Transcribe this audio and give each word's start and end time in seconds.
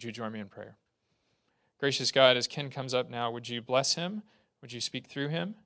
Would 0.00 0.06
you 0.06 0.12
join 0.12 0.32
me 0.32 0.40
in 0.40 0.48
prayer? 0.48 0.78
Gracious 1.78 2.10
God, 2.10 2.38
as 2.38 2.46
Ken 2.46 2.70
comes 2.70 2.94
up 2.94 3.10
now, 3.10 3.30
would 3.30 3.50
you 3.50 3.60
bless 3.60 3.96
him? 3.96 4.22
Would 4.62 4.72
you 4.72 4.80
speak 4.80 5.08
through 5.08 5.28
him? 5.28 5.56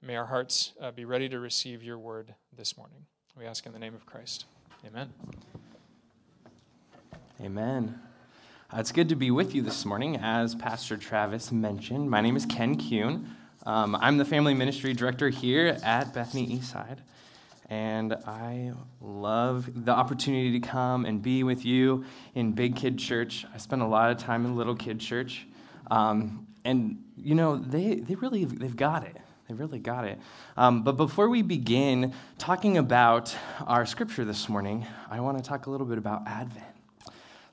May 0.00 0.14
our 0.14 0.26
hearts 0.26 0.72
uh, 0.80 0.92
be 0.92 1.04
ready 1.04 1.28
to 1.28 1.40
receive 1.40 1.82
your 1.82 1.98
word 1.98 2.32
this 2.56 2.76
morning. 2.76 3.06
We 3.36 3.44
ask 3.44 3.66
in 3.66 3.72
the 3.72 3.80
name 3.80 3.96
of 3.96 4.06
Christ. 4.06 4.44
Amen. 4.86 5.12
Amen. 7.40 8.00
Uh, 8.72 8.78
it's 8.78 8.92
good 8.92 9.08
to 9.08 9.16
be 9.16 9.32
with 9.32 9.52
you 9.52 9.62
this 9.62 9.84
morning. 9.84 10.16
As 10.16 10.54
Pastor 10.54 10.96
Travis 10.96 11.50
mentioned, 11.50 12.08
my 12.08 12.20
name 12.20 12.36
is 12.36 12.46
Ken 12.46 12.78
Kuhn. 12.78 13.34
Um, 13.66 13.96
I'm 13.96 14.16
the 14.16 14.24
family 14.24 14.54
ministry 14.54 14.92
director 14.92 15.28
here 15.28 15.76
at 15.82 16.14
Bethany 16.14 16.56
Eastside. 16.56 16.98
And 17.70 18.14
I 18.26 18.72
love 19.00 19.84
the 19.84 19.92
opportunity 19.92 20.52
to 20.58 20.60
come 20.66 21.06
and 21.06 21.22
be 21.22 21.42
with 21.42 21.64
you 21.64 22.04
in 22.34 22.52
Big 22.52 22.76
Kid 22.76 22.98
Church. 22.98 23.46
I 23.54 23.58
spent 23.58 23.82
a 23.82 23.86
lot 23.86 24.10
of 24.10 24.18
time 24.18 24.44
in 24.44 24.56
Little 24.56 24.76
Kid 24.76 25.00
Church. 25.00 25.46
Um, 25.90 26.46
and, 26.64 27.02
you 27.16 27.34
know, 27.34 27.56
they, 27.56 27.96
they 27.96 28.14
really, 28.14 28.44
they've 28.44 28.76
got 28.76 29.04
it. 29.04 29.16
They 29.48 29.54
really 29.54 29.78
got 29.78 30.04
it. 30.04 30.18
Um, 30.56 30.82
but 30.82 30.92
before 30.92 31.28
we 31.28 31.42
begin 31.42 32.14
talking 32.38 32.78
about 32.78 33.34
our 33.66 33.84
scripture 33.86 34.24
this 34.24 34.48
morning, 34.48 34.86
I 35.10 35.20
want 35.20 35.38
to 35.38 35.44
talk 35.44 35.66
a 35.66 35.70
little 35.70 35.86
bit 35.86 35.98
about 35.98 36.26
Advent. 36.26 36.66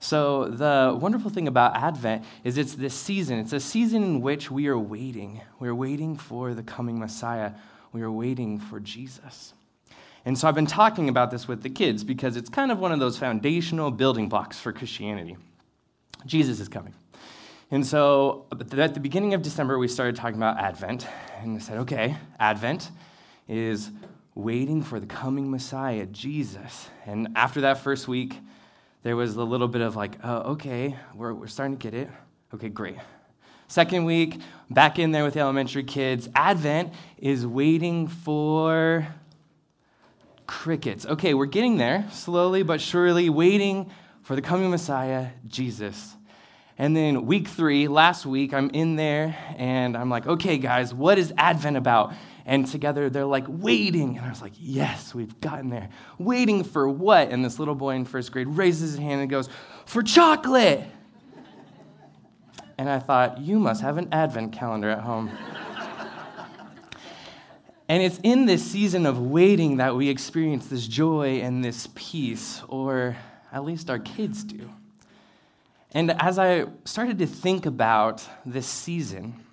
So, 0.01 0.45
the 0.45 0.97
wonderful 0.97 1.29
thing 1.29 1.49
about 1.49 1.75
Advent 1.75 2.23
is 2.45 2.57
it's 2.57 2.73
this 2.73 2.93
season. 2.93 3.37
It's 3.39 3.51
a 3.51 3.59
season 3.59 4.03
in 4.03 4.21
which 4.21 4.49
we 4.49 4.67
are 4.67 4.77
waiting. 4.77 5.41
We're 5.59 5.75
waiting 5.75 6.15
for 6.15 6.53
the 6.53 6.63
coming 6.63 6.97
Messiah. 6.97 7.51
We 7.91 8.01
are 8.03 8.11
waiting 8.11 8.59
for 8.59 8.79
Jesus. 8.79 9.53
And 10.25 10.37
so, 10.37 10.47
I've 10.47 10.55
been 10.55 10.65
talking 10.65 11.09
about 11.09 11.31
this 11.31 11.47
with 11.47 11.63
the 11.63 11.69
kids 11.69 12.03
because 12.03 12.35
it's 12.35 12.49
kind 12.49 12.71
of 12.71 12.79
one 12.79 12.91
of 12.91 12.99
those 12.99 13.17
foundational 13.17 13.91
building 13.91 14.29
blocks 14.29 14.59
for 14.59 14.73
Christianity. 14.73 15.37
Jesus 16.25 16.59
is 16.59 16.67
coming. 16.67 16.93
And 17.71 17.85
so, 17.85 18.45
at 18.51 18.93
the 18.93 18.99
beginning 18.99 19.33
of 19.33 19.41
December, 19.41 19.77
we 19.77 19.87
started 19.87 20.15
talking 20.15 20.37
about 20.37 20.57
Advent. 20.57 21.07
And 21.41 21.57
I 21.57 21.59
said, 21.59 21.77
okay, 21.79 22.17
Advent 22.39 22.89
is 23.47 23.91
waiting 24.35 24.81
for 24.81 24.99
the 24.99 25.05
coming 25.05 25.51
Messiah, 25.51 26.05
Jesus. 26.07 26.89
And 27.05 27.29
after 27.35 27.61
that 27.61 27.79
first 27.79 28.07
week, 28.07 28.37
there 29.03 29.15
was 29.15 29.35
a 29.35 29.43
little 29.43 29.67
bit 29.67 29.81
of 29.81 29.95
like, 29.95 30.17
oh, 30.23 30.51
okay, 30.53 30.95
we're, 31.13 31.33
we're 31.33 31.47
starting 31.47 31.77
to 31.77 31.81
get 31.81 31.93
it. 31.93 32.09
Okay, 32.53 32.69
great. 32.69 32.97
Second 33.67 34.05
week, 34.05 34.39
back 34.71 34.97
in 34.97 35.11
there 35.11 35.23
with 35.23 35.35
the 35.35 35.39
elementary 35.41 35.83
kids. 35.83 36.27
Advent 36.33 36.91
is 37.19 37.45
waiting 37.45 38.07
for 38.07 39.07
crickets. 40.49 41.05
Okay, 41.05 41.35
we're 41.35 41.45
getting 41.45 41.77
there, 41.77 42.07
slowly 42.11 42.63
but 42.63 42.81
surely, 42.81 43.29
waiting 43.29 43.91
for 44.23 44.35
the 44.35 44.41
coming 44.41 44.71
Messiah, 44.71 45.27
Jesus. 45.47 46.15
And 46.75 46.97
then 46.97 47.27
week 47.27 47.47
three, 47.47 47.87
last 47.87 48.25
week, 48.25 48.51
I'm 48.51 48.71
in 48.71 48.95
there 48.95 49.37
and 49.57 49.95
I'm 49.95 50.09
like, 50.09 50.25
okay, 50.25 50.57
guys, 50.57 50.91
what 50.91 51.19
is 51.19 51.31
Advent 51.37 51.77
about? 51.77 52.13
And 52.47 52.65
together 52.65 53.11
they're 53.11 53.25
like, 53.25 53.45
waiting. 53.47 54.17
And 54.17 54.25
I 54.25 54.29
was 54.29 54.41
like, 54.41 54.53
yes, 54.59 55.13
we've 55.13 55.39
gotten 55.39 55.69
there. 55.69 55.89
Waiting 56.17 56.63
for 56.63 56.89
what? 56.89 57.29
And 57.29 57.45
this 57.45 57.59
little 57.59 57.75
boy 57.75 57.91
in 57.91 58.05
first 58.05 58.31
grade 58.31 58.47
raises 58.47 58.93
his 58.93 58.99
hand 58.99 59.21
and 59.21 59.29
goes, 59.29 59.49
for 59.85 60.01
chocolate. 60.01 60.83
And 62.79 62.89
I 62.89 62.97
thought, 62.97 63.37
you 63.37 63.59
must 63.59 63.83
have 63.83 63.99
an 63.99 64.07
advent 64.11 64.53
calendar 64.53 64.89
at 64.89 65.01
home. 65.01 65.29
And 67.89 68.03
it's 68.03 68.19
in 68.21 68.45
this 68.45 68.63
season 68.63 69.07
of 69.07 69.19
waiting 69.19 69.77
that 69.77 69.95
we 69.95 70.09
experience 70.09 70.67
this 70.67 70.87
joy 70.87 71.41
and 71.41 71.65
this 71.65 71.89
peace, 71.95 72.61
or 72.69 73.17
at 73.51 73.65
least 73.65 73.89
our 73.89 73.97
kids 73.97 74.43
do. 74.43 74.69
And 75.91 76.11
as 76.21 76.37
I 76.37 76.67
started 76.85 77.17
to 77.17 77.25
think 77.25 77.65
about 77.65 78.23
this 78.45 78.67
season, 78.67 79.43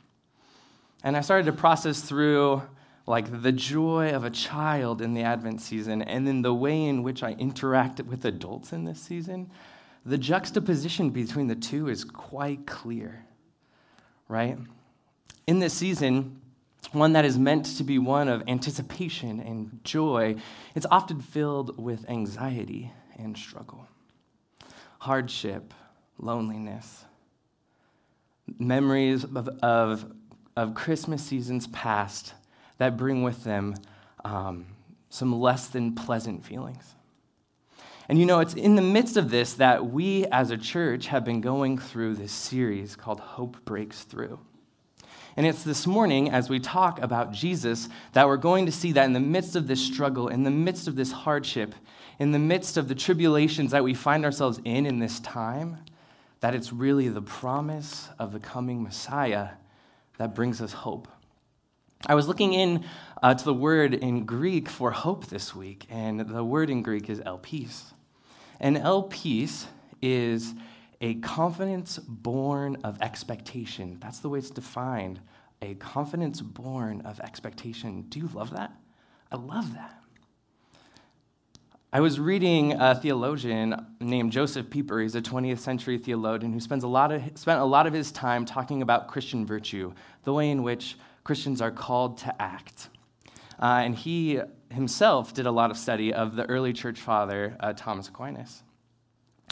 and 1.02 1.16
I 1.16 1.22
started 1.22 1.46
to 1.46 1.52
process 1.52 2.02
through 2.02 2.62
like 3.06 3.40
the 3.42 3.52
joy 3.52 4.10
of 4.10 4.24
a 4.24 4.30
child 4.30 5.00
in 5.00 5.14
the 5.14 5.22
Advent 5.22 5.62
season, 5.62 6.02
and 6.02 6.26
then 6.26 6.42
the 6.42 6.52
way 6.52 6.84
in 6.84 7.02
which 7.02 7.22
I 7.22 7.30
interact 7.32 8.02
with 8.02 8.26
adults 8.26 8.72
in 8.72 8.84
this 8.84 9.00
season, 9.00 9.50
the 10.04 10.18
juxtaposition 10.18 11.08
between 11.08 11.46
the 11.46 11.54
two 11.54 11.88
is 11.88 12.04
quite 12.04 12.66
clear, 12.66 13.24
right? 14.28 14.58
In 15.46 15.58
this 15.58 15.72
season, 15.72 16.42
one 16.92 17.12
that 17.14 17.24
is 17.24 17.38
meant 17.38 17.66
to 17.76 17.84
be 17.84 17.98
one 17.98 18.28
of 18.28 18.42
anticipation 18.46 19.40
and 19.40 19.80
joy, 19.84 20.36
it's 20.74 20.86
often 20.90 21.20
filled 21.20 21.78
with 21.78 22.08
anxiety 22.08 22.92
and 23.16 23.36
struggle, 23.36 23.86
hardship, 24.98 25.72
loneliness, 26.18 27.04
memories 28.58 29.24
of, 29.24 29.48
of, 29.62 30.12
of 30.56 30.74
Christmas 30.74 31.22
seasons 31.22 31.66
past 31.68 32.34
that 32.78 32.96
bring 32.96 33.22
with 33.22 33.42
them 33.44 33.74
um, 34.24 34.66
some 35.08 35.38
less 35.40 35.68
than 35.68 35.94
pleasant 35.94 36.44
feelings. 36.44 36.94
And 38.08 38.18
you 38.18 38.26
know, 38.26 38.40
it's 38.40 38.54
in 38.54 38.76
the 38.76 38.82
midst 38.82 39.16
of 39.16 39.30
this 39.30 39.54
that 39.54 39.86
we 39.86 40.26
as 40.26 40.50
a 40.50 40.56
church 40.56 41.08
have 41.08 41.24
been 41.24 41.40
going 41.40 41.78
through 41.78 42.14
this 42.14 42.32
series 42.32 42.94
called 42.94 43.18
Hope 43.18 43.64
Breaks 43.64 44.02
Through. 44.02 44.38
And 45.36 45.46
it's 45.46 45.64
this 45.64 45.86
morning, 45.86 46.30
as 46.30 46.48
we 46.48 46.58
talk 46.58 47.00
about 47.02 47.32
Jesus, 47.32 47.90
that 48.14 48.26
we're 48.26 48.38
going 48.38 48.64
to 48.66 48.72
see 48.72 48.92
that 48.92 49.04
in 49.04 49.12
the 49.12 49.20
midst 49.20 49.54
of 49.54 49.66
this 49.66 49.84
struggle, 49.84 50.28
in 50.28 50.44
the 50.44 50.50
midst 50.50 50.88
of 50.88 50.96
this 50.96 51.12
hardship, 51.12 51.74
in 52.18 52.32
the 52.32 52.38
midst 52.38 52.78
of 52.78 52.88
the 52.88 52.94
tribulations 52.94 53.72
that 53.72 53.84
we 53.84 53.92
find 53.92 54.24
ourselves 54.24 54.58
in 54.64 54.86
in 54.86 54.98
this 54.98 55.20
time, 55.20 55.76
that 56.40 56.54
it's 56.54 56.72
really 56.72 57.08
the 57.08 57.20
promise 57.20 58.08
of 58.18 58.32
the 58.32 58.40
coming 58.40 58.82
Messiah 58.82 59.50
that 60.16 60.34
brings 60.34 60.62
us 60.62 60.72
hope. 60.72 61.06
I 62.06 62.14
was 62.14 62.28
looking 62.28 62.54
in 62.54 62.84
uh, 63.22 63.34
to 63.34 63.44
the 63.44 63.54
word 63.54 63.92
in 63.92 64.24
Greek 64.24 64.70
for 64.70 64.90
hope 64.90 65.26
this 65.26 65.54
week, 65.54 65.86
and 65.90 66.20
the 66.20 66.44
word 66.44 66.70
in 66.70 66.82
Greek 66.82 67.10
is 67.10 67.20
elpis. 67.20 67.92
And 68.58 68.78
elpis 68.78 69.66
is 70.00 70.54
a 71.00 71.14
confidence 71.16 71.98
born 71.98 72.76
of 72.84 73.00
expectation. 73.02 73.98
That's 74.00 74.20
the 74.20 74.28
way 74.28 74.38
it's 74.38 74.50
defined. 74.50 75.20
A 75.62 75.74
confidence 75.74 76.40
born 76.40 77.02
of 77.02 77.20
expectation. 77.20 78.02
Do 78.08 78.18
you 78.18 78.28
love 78.32 78.50
that? 78.50 78.72
I 79.30 79.36
love 79.36 79.74
that. 79.74 80.02
I 81.92 82.00
was 82.00 82.20
reading 82.20 82.72
a 82.72 82.94
theologian 82.94 83.86
named 84.00 84.32
Josef 84.32 84.68
Pieper. 84.68 85.00
He's 85.00 85.14
a 85.14 85.22
20th 85.22 85.60
century 85.60 85.98
theologian 85.98 86.52
who 86.52 86.60
spends 86.60 86.84
a 86.84 86.88
lot 86.88 87.12
of, 87.12 87.22
spent 87.36 87.60
a 87.60 87.64
lot 87.64 87.86
of 87.86 87.92
his 87.92 88.12
time 88.12 88.44
talking 88.44 88.82
about 88.82 89.08
Christian 89.08 89.46
virtue, 89.46 89.92
the 90.24 90.32
way 90.32 90.50
in 90.50 90.62
which 90.62 90.98
Christians 91.24 91.62
are 91.62 91.70
called 91.70 92.18
to 92.18 92.42
act. 92.42 92.88
Uh, 93.60 93.80
and 93.84 93.94
he 93.94 94.40
himself 94.70 95.32
did 95.32 95.46
a 95.46 95.50
lot 95.50 95.70
of 95.70 95.78
study 95.78 96.12
of 96.12 96.36
the 96.36 96.44
early 96.50 96.72
church 96.72 97.00
father, 97.00 97.56
uh, 97.60 97.72
Thomas 97.72 98.08
Aquinas. 98.08 98.62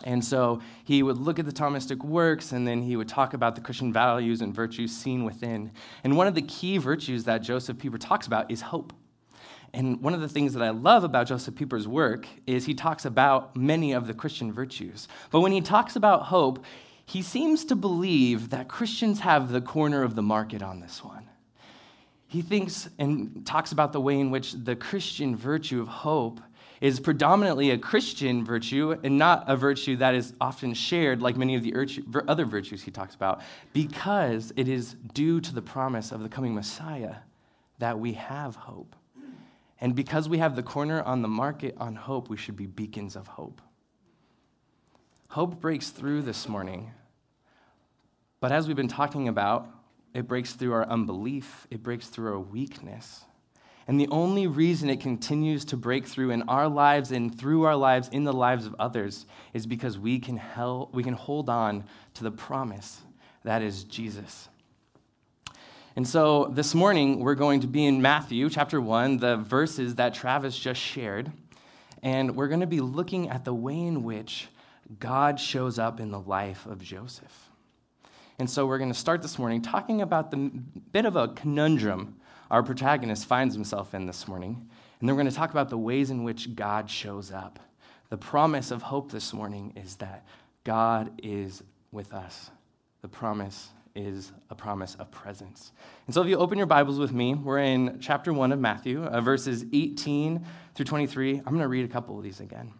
And 0.02 0.24
so 0.24 0.60
he 0.82 1.02
would 1.02 1.18
look 1.18 1.38
at 1.38 1.46
the 1.46 1.52
Thomistic 1.52 2.04
works 2.04 2.52
and 2.52 2.66
then 2.66 2.82
he 2.82 2.96
would 2.96 3.08
talk 3.08 3.32
about 3.32 3.54
the 3.54 3.60
Christian 3.60 3.92
values 3.92 4.40
and 4.40 4.52
virtues 4.52 4.94
seen 4.94 5.24
within. 5.24 5.70
And 6.02 6.16
one 6.16 6.26
of 6.26 6.34
the 6.34 6.42
key 6.42 6.78
virtues 6.78 7.24
that 7.24 7.38
Josef 7.38 7.78
Pieper 7.78 7.98
talks 7.98 8.26
about 8.26 8.50
is 8.50 8.60
hope. 8.60 8.92
And 9.72 10.00
one 10.00 10.14
of 10.14 10.20
the 10.20 10.28
things 10.28 10.52
that 10.54 10.62
I 10.62 10.70
love 10.70 11.04
about 11.04 11.28
Josef 11.28 11.54
Pieper's 11.54 11.86
work 11.86 12.26
is 12.46 12.64
he 12.64 12.74
talks 12.74 13.04
about 13.04 13.56
many 13.56 13.92
of 13.92 14.06
the 14.06 14.14
Christian 14.14 14.52
virtues. 14.52 15.08
But 15.30 15.40
when 15.40 15.52
he 15.52 15.60
talks 15.60 15.96
about 15.96 16.22
hope, 16.22 16.64
he 17.06 17.22
seems 17.22 17.64
to 17.66 17.76
believe 17.76 18.50
that 18.50 18.68
Christians 18.68 19.20
have 19.20 19.50
the 19.50 19.60
corner 19.60 20.02
of 20.02 20.16
the 20.16 20.22
market 20.22 20.62
on 20.62 20.80
this 20.80 21.04
one 21.04 21.28
he 22.34 22.42
thinks 22.42 22.88
and 22.98 23.46
talks 23.46 23.70
about 23.70 23.92
the 23.92 24.00
way 24.00 24.18
in 24.18 24.32
which 24.32 24.54
the 24.54 24.74
Christian 24.74 25.36
virtue 25.36 25.80
of 25.80 25.86
hope 25.86 26.40
is 26.80 27.00
predominantly 27.00 27.70
a 27.70 27.78
Christian 27.78 28.44
virtue 28.44 28.98
and 29.02 29.16
not 29.16 29.44
a 29.48 29.56
virtue 29.56 29.96
that 29.96 30.14
is 30.14 30.34
often 30.40 30.74
shared 30.74 31.22
like 31.22 31.36
many 31.36 31.54
of 31.54 31.62
the 31.62 31.74
other 32.28 32.44
virtues 32.44 32.82
he 32.82 32.90
talks 32.90 33.14
about, 33.14 33.42
because 33.72 34.52
it 34.56 34.68
is 34.68 34.94
due 35.12 35.40
to 35.40 35.54
the 35.54 35.62
promise 35.62 36.12
of 36.12 36.22
the 36.22 36.28
coming 36.28 36.54
Messiah 36.54 37.16
that 37.78 37.98
we 37.98 38.12
have 38.14 38.56
hope. 38.56 38.96
And 39.80 39.94
because 39.94 40.28
we 40.28 40.38
have 40.38 40.56
the 40.56 40.62
corner 40.62 41.02
on 41.02 41.22
the 41.22 41.28
market 41.28 41.74
on 41.78 41.96
hope, 41.96 42.28
we 42.28 42.36
should 42.36 42.56
be 42.56 42.66
beacons 42.66 43.16
of 43.16 43.26
hope. 43.26 43.60
Hope 45.28 45.60
breaks 45.60 45.90
through 45.90 46.22
this 46.22 46.48
morning. 46.48 46.92
But 48.40 48.52
as 48.52 48.66
we've 48.66 48.76
been 48.76 48.88
talking 48.88 49.26
about, 49.28 49.68
it 50.14 50.28
breaks 50.28 50.52
through 50.52 50.72
our 50.72 50.86
unbelief, 50.86 51.66
it 51.70 51.82
breaks 51.82 52.06
through 52.06 52.32
our 52.32 52.38
weakness. 52.38 53.24
And 53.86 54.00
the 54.00 54.08
only 54.08 54.46
reason 54.46 54.88
it 54.88 55.00
continues 55.00 55.64
to 55.66 55.76
break 55.76 56.06
through 56.06 56.30
in 56.30 56.42
our 56.42 56.68
lives 56.68 57.12
and 57.12 57.36
through 57.38 57.64
our 57.64 57.76
lives 57.76 58.08
in 58.08 58.24
the 58.24 58.32
lives 58.32 58.64
of 58.66 58.74
others 58.78 59.26
is 59.52 59.66
because 59.66 59.98
we 59.98 60.18
can, 60.18 60.36
hel- 60.36 60.88
we 60.92 61.02
can 61.02 61.14
hold 61.14 61.50
on 61.50 61.84
to 62.14 62.24
the 62.24 62.30
promise 62.30 63.02
that 63.44 63.60
is 63.60 63.84
Jesus. 63.84 64.48
And 65.96 66.08
so 66.08 66.46
this 66.46 66.74
morning, 66.74 67.20
we're 67.20 67.36
going 67.36 67.60
to 67.60 67.66
be 67.66 67.84
in 67.84 68.02
Matthew 68.02 68.50
chapter 68.50 68.80
1, 68.80 69.18
the 69.18 69.36
verses 69.36 69.94
that 69.96 70.14
Travis 70.14 70.58
just 70.58 70.80
shared. 70.80 71.30
And 72.02 72.34
we're 72.34 72.48
going 72.48 72.60
to 72.60 72.66
be 72.66 72.80
looking 72.80 73.28
at 73.28 73.44
the 73.44 73.54
way 73.54 73.78
in 73.78 74.02
which 74.02 74.48
God 74.98 75.38
shows 75.38 75.78
up 75.78 76.00
in 76.00 76.10
the 76.10 76.18
life 76.18 76.66
of 76.66 76.82
Joseph. 76.82 77.50
And 78.38 78.50
so 78.50 78.66
we're 78.66 78.78
going 78.78 78.92
to 78.92 78.98
start 78.98 79.22
this 79.22 79.38
morning 79.38 79.62
talking 79.62 80.02
about 80.02 80.30
the 80.30 80.50
bit 80.90 81.04
of 81.04 81.16
a 81.16 81.28
conundrum 81.28 82.16
our 82.54 82.62
protagonist 82.62 83.26
finds 83.26 83.52
himself 83.52 83.94
in 83.94 84.06
this 84.06 84.28
morning. 84.28 84.68
And 85.00 85.08
then 85.08 85.16
we're 85.16 85.22
going 85.22 85.30
to 85.30 85.36
talk 85.36 85.50
about 85.50 85.70
the 85.70 85.76
ways 85.76 86.12
in 86.12 86.22
which 86.22 86.54
God 86.54 86.88
shows 86.88 87.32
up. 87.32 87.58
The 88.10 88.16
promise 88.16 88.70
of 88.70 88.80
hope 88.80 89.10
this 89.10 89.32
morning 89.32 89.72
is 89.74 89.96
that 89.96 90.24
God 90.62 91.10
is 91.20 91.64
with 91.90 92.12
us. 92.14 92.52
The 93.02 93.08
promise 93.08 93.70
is 93.96 94.30
a 94.50 94.54
promise 94.54 94.94
of 95.00 95.10
presence. 95.10 95.72
And 96.06 96.14
so 96.14 96.22
if 96.22 96.28
you 96.28 96.36
open 96.36 96.56
your 96.56 96.68
Bibles 96.68 96.96
with 96.96 97.12
me, 97.12 97.34
we're 97.34 97.58
in 97.58 97.98
chapter 98.00 98.32
1 98.32 98.52
of 98.52 98.60
Matthew, 98.60 99.02
uh, 99.02 99.20
verses 99.20 99.64
18 99.72 100.46
through 100.76 100.84
23. 100.84 101.38
I'm 101.38 101.42
going 101.42 101.58
to 101.58 101.66
read 101.66 101.84
a 101.84 101.92
couple 101.92 102.16
of 102.16 102.22
these 102.22 102.38
again. 102.38 102.72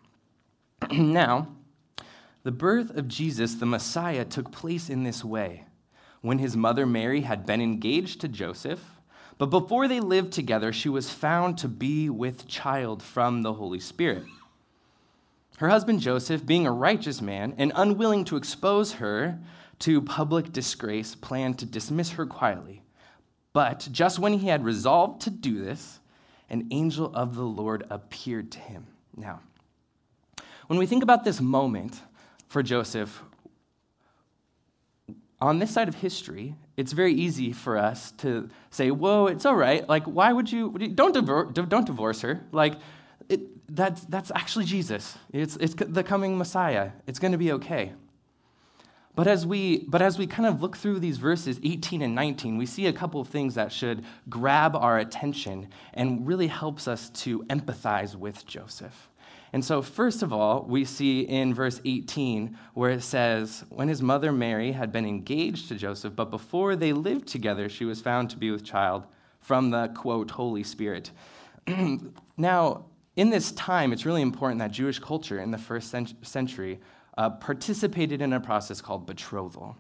now, 0.92 1.48
the 2.44 2.52
birth 2.52 2.96
of 2.96 3.08
Jesus, 3.08 3.56
the 3.56 3.66
Messiah, 3.66 4.24
took 4.24 4.52
place 4.52 4.88
in 4.88 5.02
this 5.02 5.24
way. 5.24 5.64
When 6.20 6.38
his 6.38 6.56
mother 6.56 6.86
Mary 6.86 7.22
had 7.22 7.44
been 7.44 7.60
engaged 7.60 8.20
to 8.20 8.28
Joseph, 8.28 8.94
but 9.38 9.46
before 9.46 9.88
they 9.88 10.00
lived 10.00 10.32
together, 10.32 10.72
she 10.72 10.88
was 10.88 11.10
found 11.10 11.58
to 11.58 11.69
be 11.69 12.08
with 12.08 12.46
child 12.46 13.02
from 13.02 13.42
the 13.42 13.54
Holy 13.54 13.81
Spirit. 13.81 14.25
Her 15.58 15.69
husband 15.69 16.00
Joseph, 16.00 16.44
being 16.44 16.66
a 16.66 16.72
righteous 16.72 17.20
man 17.20 17.54
and 17.58 17.72
unwilling 17.75 18.25
to 18.26 18.36
expose 18.36 18.94
her 18.94 19.38
to 19.81 20.00
public 20.00 20.52
disgrace, 20.52 21.14
planned 21.14 21.58
to 21.58 21.66
dismiss 21.66 22.10
her 22.10 22.26
quietly. 22.26 22.82
But 23.52 23.88
just 23.92 24.19
when 24.19 24.34
he 24.34 24.48
had 24.48 24.64
resolved 24.64 25.22
to 25.22 25.31
do 25.31 25.62
this, 25.64 26.00
an 26.50 26.69
angel 26.70 27.14
of 27.14 27.36
the 27.36 27.44
Lord 27.44 27.84
appeared 27.90 28.50
to 28.52 28.58
him. 28.58 28.86
Now, 29.16 29.40
when 30.66 30.78
we 30.78 30.86
think 30.86 31.02
about 31.02 31.25
this 31.25 31.40
moment 31.40 32.00
for 32.48 32.62
Joseph, 32.62 33.22
on 35.40 35.58
this 35.58 35.70
side 35.70 35.88
of 35.88 35.94
history, 35.96 36.54
it's 36.76 36.92
very 36.92 37.12
easy 37.14 37.52
for 37.52 37.78
us 37.78 38.12
to 38.18 38.48
say, 38.70 38.90
whoa, 38.90 39.26
it's 39.26 39.46
all 39.46 39.54
right. 39.54 39.88
Like, 39.88 40.04
why 40.04 40.32
would 40.32 40.50
you, 40.50 40.70
don't, 40.94 41.14
divor- 41.14 41.68
don't 41.68 41.86
divorce 41.86 42.20
her. 42.22 42.44
Like, 42.50 42.74
it, 43.28 43.40
that's, 43.74 44.04
that's 44.06 44.32
actually 44.34 44.64
Jesus. 44.64 45.16
It's, 45.32 45.56
it's 45.56 45.74
the 45.74 46.02
coming 46.02 46.36
Messiah. 46.36 46.90
It's 47.06 47.18
going 47.18 47.32
to 47.32 47.38
be 47.38 47.52
okay. 47.52 47.92
But 49.14 49.28
as, 49.28 49.46
we, 49.46 49.84
but 49.86 50.02
as 50.02 50.18
we 50.18 50.26
kind 50.26 50.46
of 50.48 50.60
look 50.60 50.76
through 50.76 50.98
these 50.98 51.18
verses 51.18 51.60
18 51.62 52.02
and 52.02 52.16
19, 52.16 52.58
we 52.58 52.66
see 52.66 52.86
a 52.86 52.92
couple 52.92 53.20
of 53.20 53.28
things 53.28 53.54
that 53.54 53.70
should 53.70 54.04
grab 54.28 54.74
our 54.74 54.98
attention 54.98 55.68
and 55.92 56.26
really 56.26 56.48
helps 56.48 56.88
us 56.88 57.10
to 57.10 57.44
empathize 57.44 58.16
with 58.16 58.44
Joseph. 58.44 59.08
And 59.54 59.64
so, 59.64 59.82
first 59.82 60.24
of 60.24 60.32
all, 60.32 60.64
we 60.68 60.84
see 60.84 61.20
in 61.20 61.54
verse 61.54 61.80
18 61.84 62.58
where 62.74 62.90
it 62.90 63.04
says, 63.04 63.64
When 63.68 63.86
his 63.86 64.02
mother 64.02 64.32
Mary 64.32 64.72
had 64.72 64.90
been 64.90 65.06
engaged 65.06 65.68
to 65.68 65.76
Joseph, 65.76 66.16
but 66.16 66.28
before 66.28 66.74
they 66.74 66.92
lived 66.92 67.28
together, 67.28 67.68
she 67.68 67.84
was 67.84 68.00
found 68.00 68.30
to 68.30 68.36
be 68.36 68.50
with 68.50 68.64
child 68.64 69.06
from 69.38 69.70
the 69.70 69.92
quote, 69.94 70.32
Holy 70.32 70.64
Spirit. 70.64 71.12
now, 72.36 72.86
in 73.14 73.30
this 73.30 73.52
time, 73.52 73.92
it's 73.92 74.04
really 74.04 74.22
important 74.22 74.58
that 74.58 74.72
Jewish 74.72 74.98
culture 74.98 75.38
in 75.38 75.52
the 75.52 75.58
first 75.58 75.94
century 76.22 76.80
uh, 77.16 77.30
participated 77.30 78.20
in 78.20 78.32
a 78.32 78.40
process 78.40 78.80
called 78.80 79.06
betrothal. 79.06 79.76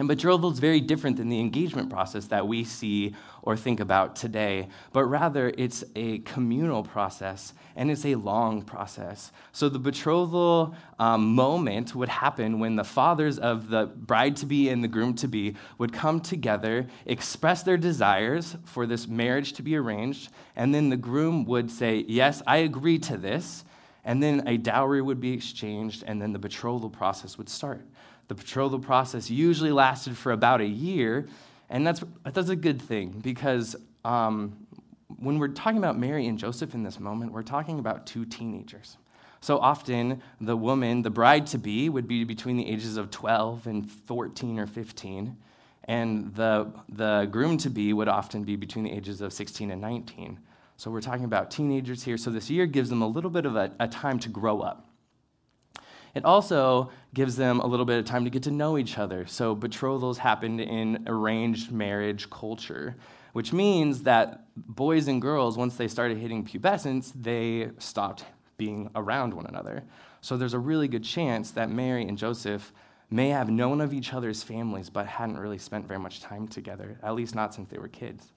And 0.00 0.08
betrothal 0.08 0.50
is 0.50 0.60
very 0.60 0.80
different 0.80 1.18
than 1.18 1.28
the 1.28 1.40
engagement 1.40 1.90
process 1.90 2.24
that 2.28 2.48
we 2.48 2.64
see 2.64 3.14
or 3.42 3.54
think 3.54 3.80
about 3.80 4.16
today, 4.16 4.68
but 4.94 5.04
rather 5.04 5.52
it's 5.58 5.84
a 5.94 6.20
communal 6.20 6.82
process 6.82 7.52
and 7.76 7.90
it's 7.90 8.06
a 8.06 8.14
long 8.14 8.62
process. 8.62 9.30
So 9.52 9.68
the 9.68 9.78
betrothal 9.78 10.74
um, 10.98 11.34
moment 11.34 11.94
would 11.94 12.08
happen 12.08 12.60
when 12.60 12.76
the 12.76 12.84
fathers 12.84 13.38
of 13.38 13.68
the 13.68 13.88
bride 13.94 14.36
to 14.36 14.46
be 14.46 14.70
and 14.70 14.82
the 14.82 14.88
groom 14.88 15.12
to 15.16 15.28
be 15.28 15.54
would 15.76 15.92
come 15.92 16.20
together, 16.20 16.86
express 17.04 17.62
their 17.62 17.76
desires 17.76 18.56
for 18.64 18.86
this 18.86 19.06
marriage 19.06 19.52
to 19.52 19.62
be 19.62 19.76
arranged, 19.76 20.30
and 20.56 20.74
then 20.74 20.88
the 20.88 20.96
groom 20.96 21.44
would 21.44 21.70
say, 21.70 22.06
Yes, 22.08 22.42
I 22.46 22.58
agree 22.58 22.98
to 23.00 23.18
this. 23.18 23.66
And 24.02 24.22
then 24.22 24.44
a 24.48 24.56
dowry 24.56 25.02
would 25.02 25.20
be 25.20 25.34
exchanged, 25.34 26.04
and 26.06 26.22
then 26.22 26.32
the 26.32 26.38
betrothal 26.38 26.88
process 26.88 27.36
would 27.36 27.50
start. 27.50 27.84
The 28.30 28.36
betrothal 28.36 28.78
process 28.78 29.28
usually 29.28 29.72
lasted 29.72 30.16
for 30.16 30.30
about 30.30 30.60
a 30.60 30.64
year, 30.64 31.26
and 31.68 31.84
that's, 31.84 32.04
that's 32.22 32.48
a 32.48 32.54
good 32.54 32.80
thing 32.80 33.08
because 33.08 33.74
um, 34.04 34.56
when 35.18 35.40
we're 35.40 35.48
talking 35.48 35.78
about 35.78 35.98
Mary 35.98 36.28
and 36.28 36.38
Joseph 36.38 36.72
in 36.72 36.84
this 36.84 37.00
moment, 37.00 37.32
we're 37.32 37.42
talking 37.42 37.80
about 37.80 38.06
two 38.06 38.24
teenagers. 38.24 38.98
So 39.40 39.58
often, 39.58 40.22
the 40.40 40.56
woman, 40.56 41.02
the 41.02 41.10
bride 41.10 41.48
to 41.48 41.58
be, 41.58 41.88
would 41.88 42.06
be 42.06 42.22
between 42.22 42.56
the 42.56 42.68
ages 42.68 42.96
of 42.96 43.10
12 43.10 43.66
and 43.66 43.90
14 43.90 44.60
or 44.60 44.68
15, 44.68 45.36
and 45.86 46.32
the, 46.36 46.70
the 46.88 47.26
groom 47.32 47.58
to 47.58 47.68
be 47.68 47.92
would 47.92 48.06
often 48.06 48.44
be 48.44 48.54
between 48.54 48.84
the 48.84 48.92
ages 48.92 49.20
of 49.22 49.32
16 49.32 49.72
and 49.72 49.80
19. 49.80 50.38
So 50.76 50.92
we're 50.92 51.00
talking 51.00 51.24
about 51.24 51.50
teenagers 51.50 52.04
here. 52.04 52.16
So 52.16 52.30
this 52.30 52.48
year 52.48 52.66
gives 52.66 52.90
them 52.90 53.02
a 53.02 53.08
little 53.08 53.28
bit 53.28 53.44
of 53.44 53.56
a, 53.56 53.72
a 53.80 53.88
time 53.88 54.20
to 54.20 54.28
grow 54.28 54.60
up. 54.60 54.89
It 56.14 56.24
also 56.24 56.90
gives 57.14 57.36
them 57.36 57.60
a 57.60 57.66
little 57.66 57.86
bit 57.86 57.98
of 57.98 58.04
time 58.04 58.24
to 58.24 58.30
get 58.30 58.42
to 58.44 58.50
know 58.50 58.78
each 58.78 58.98
other. 58.98 59.26
So, 59.26 59.54
betrothals 59.54 60.18
happened 60.18 60.60
in 60.60 61.04
arranged 61.06 61.70
marriage 61.70 62.28
culture, 62.30 62.96
which 63.32 63.52
means 63.52 64.02
that 64.02 64.44
boys 64.56 65.08
and 65.08 65.22
girls, 65.22 65.56
once 65.56 65.76
they 65.76 65.88
started 65.88 66.18
hitting 66.18 66.44
pubescence, 66.44 67.12
they 67.14 67.70
stopped 67.78 68.24
being 68.56 68.90
around 68.94 69.32
one 69.34 69.46
another. 69.46 69.84
So, 70.20 70.36
there's 70.36 70.54
a 70.54 70.58
really 70.58 70.88
good 70.88 71.04
chance 71.04 71.52
that 71.52 71.70
Mary 71.70 72.06
and 72.06 72.18
Joseph 72.18 72.72
may 73.10 73.28
have 73.30 73.50
known 73.50 73.80
of 73.80 73.92
each 73.92 74.12
other's 74.12 74.42
families, 74.42 74.88
but 74.88 75.06
hadn't 75.06 75.38
really 75.38 75.58
spent 75.58 75.86
very 75.86 75.98
much 75.98 76.20
time 76.20 76.46
together, 76.46 76.98
at 77.02 77.14
least 77.14 77.34
not 77.34 77.54
since 77.54 77.68
they 77.68 77.78
were 77.78 77.88
kids. 77.88 78.32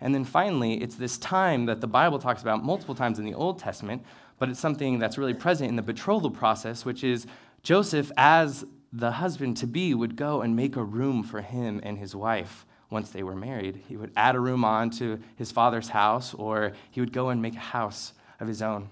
And 0.00 0.14
then 0.14 0.24
finally, 0.24 0.74
it's 0.74 0.94
this 0.94 1.18
time 1.18 1.66
that 1.66 1.80
the 1.80 1.86
Bible 1.86 2.18
talks 2.18 2.42
about 2.42 2.62
multiple 2.62 2.94
times 2.94 3.18
in 3.18 3.24
the 3.24 3.34
Old 3.34 3.58
Testament 3.58 4.04
but 4.38 4.48
it's 4.48 4.60
something 4.60 4.98
that's 4.98 5.18
really 5.18 5.34
present 5.34 5.68
in 5.68 5.76
the 5.76 5.82
betrothal 5.82 6.30
process, 6.30 6.84
which 6.84 7.04
is 7.04 7.26
Joseph, 7.62 8.10
as 8.16 8.64
the 8.92 9.10
husband 9.10 9.56
to 9.58 9.66
be, 9.66 9.94
would 9.94 10.16
go 10.16 10.42
and 10.42 10.54
make 10.56 10.76
a 10.76 10.82
room 10.82 11.22
for 11.22 11.40
him 11.40 11.80
and 11.82 11.98
his 11.98 12.14
wife 12.14 12.64
once 12.90 13.10
they 13.10 13.22
were 13.22 13.36
married. 13.36 13.82
He 13.88 13.96
would 13.96 14.12
add 14.16 14.34
a 14.34 14.40
room 14.40 14.64
on 14.64 14.90
to 14.90 15.20
his 15.36 15.52
father's 15.52 15.88
house, 15.88 16.32
or 16.34 16.72
he 16.90 17.00
would 17.00 17.12
go 17.12 17.28
and 17.28 17.42
make 17.42 17.54
a 17.54 17.58
house 17.58 18.12
of 18.40 18.48
his 18.48 18.62
own. 18.62 18.88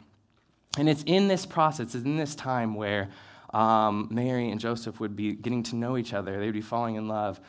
And 0.78 0.88
it's 0.88 1.02
in 1.06 1.28
this 1.28 1.46
process, 1.46 1.94
it's 1.94 2.04
in 2.04 2.16
this 2.16 2.34
time 2.34 2.74
where 2.74 3.08
um, 3.54 4.08
Mary 4.10 4.50
and 4.50 4.60
Joseph 4.60 5.00
would 5.00 5.16
be 5.16 5.32
getting 5.32 5.62
to 5.64 5.76
know 5.76 5.96
each 5.96 6.12
other, 6.12 6.38
they 6.38 6.46
would 6.46 6.54
be 6.54 6.60
falling 6.60 6.96
in 6.96 7.08
love. 7.08 7.40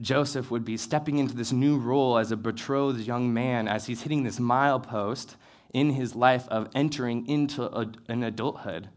Joseph 0.00 0.50
would 0.50 0.64
be 0.64 0.76
stepping 0.76 1.18
into 1.18 1.34
this 1.34 1.52
new 1.52 1.78
role 1.78 2.18
as 2.18 2.30
a 2.30 2.36
betrothed 2.36 3.00
young 3.00 3.32
man 3.32 3.66
as 3.66 3.86
he's 3.86 4.02
hitting 4.02 4.22
this 4.22 4.38
milepost 4.38 5.36
in 5.76 5.90
his 5.90 6.14
life 6.14 6.48
of 6.48 6.70
entering 6.74 7.28
into 7.28 7.64
a, 7.64 7.86
an 8.08 8.22
adulthood. 8.22 8.88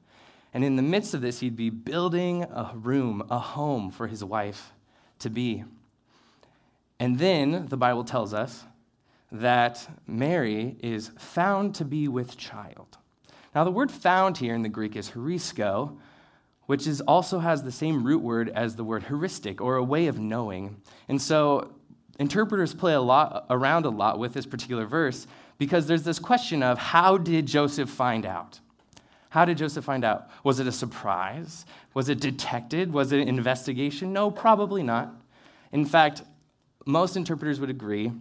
And 0.54 0.64
in 0.64 0.78
the 0.78 0.82
midst 0.82 1.14
of 1.14 1.20
this, 1.20 1.42
he'd 1.42 1.58
be 1.58 1.70
building 1.70 2.44
a 2.44 2.72
room, 2.74 3.22
a 3.30 3.38
home 3.38 3.92
for 3.92 4.08
his 4.08 4.24
wife 4.24 4.72
to 5.20 5.30
be. 5.30 5.66
And 6.98 7.20
then 7.20 7.66
the 7.68 7.76
Bible 7.76 8.06
tells 8.06 8.34
us 8.34 8.64
that 9.30 9.90
Mary 10.08 10.78
is 10.80 11.12
found 11.18 11.76
to 11.76 11.84
be 11.84 12.08
with 12.08 12.38
child. 12.38 12.98
Now, 13.54 13.66
the 13.66 13.72
word 13.72 13.92
found 13.92 14.38
here 14.38 14.56
in 14.56 14.62
the 14.62 14.70
Greek 14.70 14.96
is 14.96 15.10
heurisko, 15.12 15.98
which 16.68 16.88
is 16.88 17.02
also 17.02 17.40
has 17.40 17.62
the 17.62 17.74
same 17.74 18.06
root 18.06 18.22
word 18.22 18.48
as 18.56 18.78
the 18.78 18.86
word 18.86 19.04
heuristic, 19.04 19.60
or 19.60 19.76
a 19.76 19.84
way 19.84 20.08
of 20.08 20.18
knowing. 20.18 20.82
And 21.10 21.22
so 21.22 21.74
interpreters 22.20 22.74
play 22.74 22.94
a 22.94 23.02
lot 23.02 23.48
around 23.50 23.86
a 23.86 23.90
lot 23.90 24.18
with 24.18 24.34
this 24.34 24.46
particular 24.46 24.86
verse 24.86 25.28
because 25.60 25.86
there's 25.86 26.04
this 26.04 26.18
question 26.18 26.64
of 26.64 26.80
how 26.80 27.18
did 27.18 27.46
Joseph 27.46 27.90
find 27.90 28.26
out? 28.26 28.60
How 29.30 29.46
did 29.46 29.60
Joseph 29.60 29.86
find 29.86 30.04
out? 30.04 30.30
Was 30.44 30.60
it 30.60 30.66
a 30.66 30.72
surprise? 30.72 31.66
Was 31.94 32.10
it 32.10 32.20
detected? 32.20 32.92
Was 32.92 33.12
it 33.12 33.20
an 33.20 33.28
investigation? 33.28 34.12
No, 34.12 34.32
probably 34.32 34.82
not. 34.82 35.14
In 35.72 35.86
fact, 35.86 36.24
most 36.88 37.16
interpreters 37.16 37.60
would 37.60 37.70
agree 37.70 38.12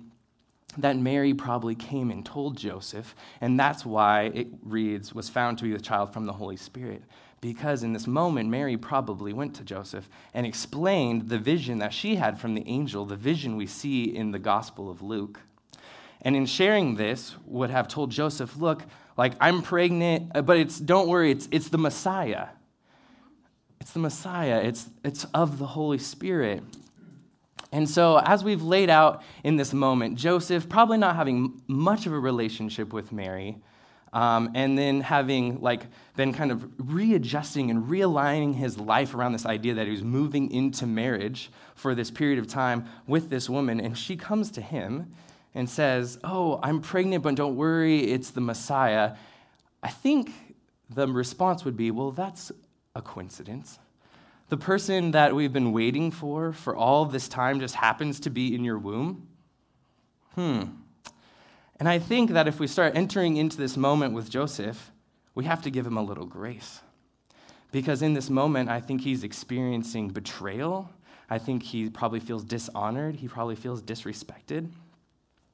that 0.76 0.96
Mary 0.98 1.32
probably 1.32 1.74
came 1.74 2.10
and 2.10 2.26
told 2.26 2.58
Joseph, 2.58 3.14
and 3.40 3.58
that's 3.58 3.86
why 3.86 4.24
it 4.34 4.48
reads, 4.62 5.14
was 5.14 5.30
found 5.30 5.56
to 5.58 5.64
be 5.64 5.72
the 5.72 5.80
child 5.80 6.12
from 6.12 6.26
the 6.26 6.32
Holy 6.32 6.56
Spirit. 6.56 7.02
Because 7.40 7.84
in 7.84 7.92
this 7.92 8.06
moment, 8.06 8.50
Mary 8.50 8.76
probably 8.76 9.32
went 9.32 9.54
to 9.54 9.64
Joseph 9.64 10.08
and 10.34 10.44
explained 10.44 11.28
the 11.28 11.38
vision 11.38 11.78
that 11.78 11.94
she 11.94 12.16
had 12.16 12.38
from 12.38 12.54
the 12.54 12.66
angel, 12.66 13.06
the 13.06 13.16
vision 13.16 13.56
we 13.56 13.66
see 13.66 14.04
in 14.04 14.32
the 14.32 14.38
Gospel 14.38 14.90
of 14.90 15.00
Luke. 15.00 15.40
And 16.22 16.36
in 16.36 16.46
sharing 16.46 16.96
this, 16.96 17.36
would 17.46 17.70
have 17.70 17.88
told 17.88 18.10
Joseph, 18.10 18.56
look, 18.56 18.82
like 19.16 19.34
I'm 19.40 19.62
pregnant, 19.62 20.32
uh, 20.34 20.42
but 20.42 20.56
it's 20.56 20.78
don't 20.78 21.08
worry, 21.08 21.30
it's 21.30 21.48
it's 21.50 21.68
the 21.68 21.78
Messiah. 21.78 22.48
It's 23.80 23.92
the 23.92 24.00
Messiah. 24.00 24.60
It's 24.62 24.90
it's 25.04 25.24
of 25.34 25.58
the 25.58 25.66
Holy 25.66 25.98
Spirit. 25.98 26.62
And 27.70 27.88
so, 27.88 28.18
as 28.18 28.42
we've 28.44 28.62
laid 28.62 28.90
out 28.90 29.22
in 29.44 29.56
this 29.56 29.72
moment, 29.74 30.16
Joseph, 30.16 30.68
probably 30.68 30.98
not 30.98 31.16
having 31.16 31.60
much 31.66 32.06
of 32.06 32.12
a 32.12 32.18
relationship 32.18 32.92
with 32.92 33.12
Mary, 33.12 33.58
Um, 34.12 34.52
and 34.54 34.78
then 34.78 35.02
having 35.02 35.60
like 35.60 35.86
been 36.16 36.32
kind 36.32 36.50
of 36.50 36.66
readjusting 36.78 37.70
and 37.70 37.84
realigning 37.84 38.54
his 38.54 38.78
life 38.78 39.14
around 39.14 39.32
this 39.32 39.44
idea 39.44 39.74
that 39.74 39.86
he 39.86 39.90
was 39.92 40.02
moving 40.02 40.50
into 40.50 40.86
marriage 40.86 41.50
for 41.74 41.94
this 41.94 42.10
period 42.10 42.38
of 42.38 42.46
time 42.46 42.86
with 43.06 43.28
this 43.28 43.50
woman 43.50 43.80
and 43.80 43.96
she 43.96 44.16
comes 44.16 44.50
to 44.52 44.60
him 44.60 45.12
and 45.54 45.68
says 45.68 46.18
oh 46.24 46.58
i'm 46.62 46.80
pregnant 46.80 47.22
but 47.22 47.34
don't 47.34 47.56
worry 47.56 48.00
it's 48.00 48.30
the 48.30 48.40
messiah 48.40 49.14
i 49.82 49.88
think 49.88 50.32
the 50.90 51.06
response 51.06 51.64
would 51.64 51.76
be 51.76 51.90
well 51.90 52.10
that's 52.10 52.52
a 52.94 53.02
coincidence 53.02 53.78
the 54.48 54.56
person 54.56 55.10
that 55.10 55.34
we've 55.34 55.52
been 55.52 55.72
waiting 55.72 56.10
for 56.10 56.52
for 56.52 56.74
all 56.74 57.04
this 57.04 57.28
time 57.28 57.60
just 57.60 57.74
happens 57.74 58.20
to 58.20 58.30
be 58.30 58.54
in 58.54 58.64
your 58.64 58.78
womb 58.78 59.26
hmm 60.34 60.64
and 61.78 61.88
I 61.88 61.98
think 61.98 62.30
that 62.30 62.48
if 62.48 62.58
we 62.58 62.66
start 62.66 62.96
entering 62.96 63.36
into 63.36 63.56
this 63.56 63.76
moment 63.76 64.12
with 64.12 64.28
Joseph, 64.28 64.90
we 65.34 65.44
have 65.44 65.62
to 65.62 65.70
give 65.70 65.86
him 65.86 65.96
a 65.96 66.02
little 66.02 66.26
grace. 66.26 66.80
Because 67.70 68.02
in 68.02 68.14
this 68.14 68.30
moment, 68.30 68.68
I 68.68 68.80
think 68.80 69.02
he's 69.02 69.22
experiencing 69.22 70.08
betrayal. 70.08 70.90
I 71.30 71.38
think 71.38 71.62
he 71.62 71.88
probably 71.88 72.20
feels 72.20 72.42
dishonored. 72.42 73.16
He 73.16 73.28
probably 73.28 73.54
feels 73.54 73.82
disrespected. 73.82 74.70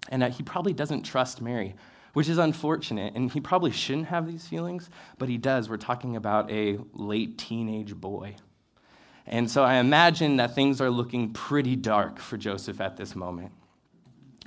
And 0.08 0.22
that 0.22 0.32
he 0.32 0.42
probably 0.42 0.72
doesn't 0.72 1.02
trust 1.02 1.40
Mary, 1.40 1.74
which 2.12 2.28
is 2.28 2.38
unfortunate. 2.38 3.14
And 3.14 3.30
he 3.30 3.40
probably 3.40 3.70
shouldn't 3.70 4.08
have 4.08 4.26
these 4.26 4.46
feelings, 4.46 4.90
but 5.18 5.28
he 5.28 5.38
does. 5.38 5.68
We're 5.68 5.76
talking 5.76 6.16
about 6.16 6.50
a 6.50 6.78
late 6.92 7.38
teenage 7.38 7.94
boy. 7.94 8.36
And 9.26 9.50
so 9.50 9.64
I 9.64 9.76
imagine 9.76 10.36
that 10.36 10.54
things 10.54 10.80
are 10.80 10.90
looking 10.90 11.32
pretty 11.32 11.76
dark 11.76 12.18
for 12.18 12.36
Joseph 12.36 12.80
at 12.80 12.96
this 12.96 13.16
moment. 13.16 13.52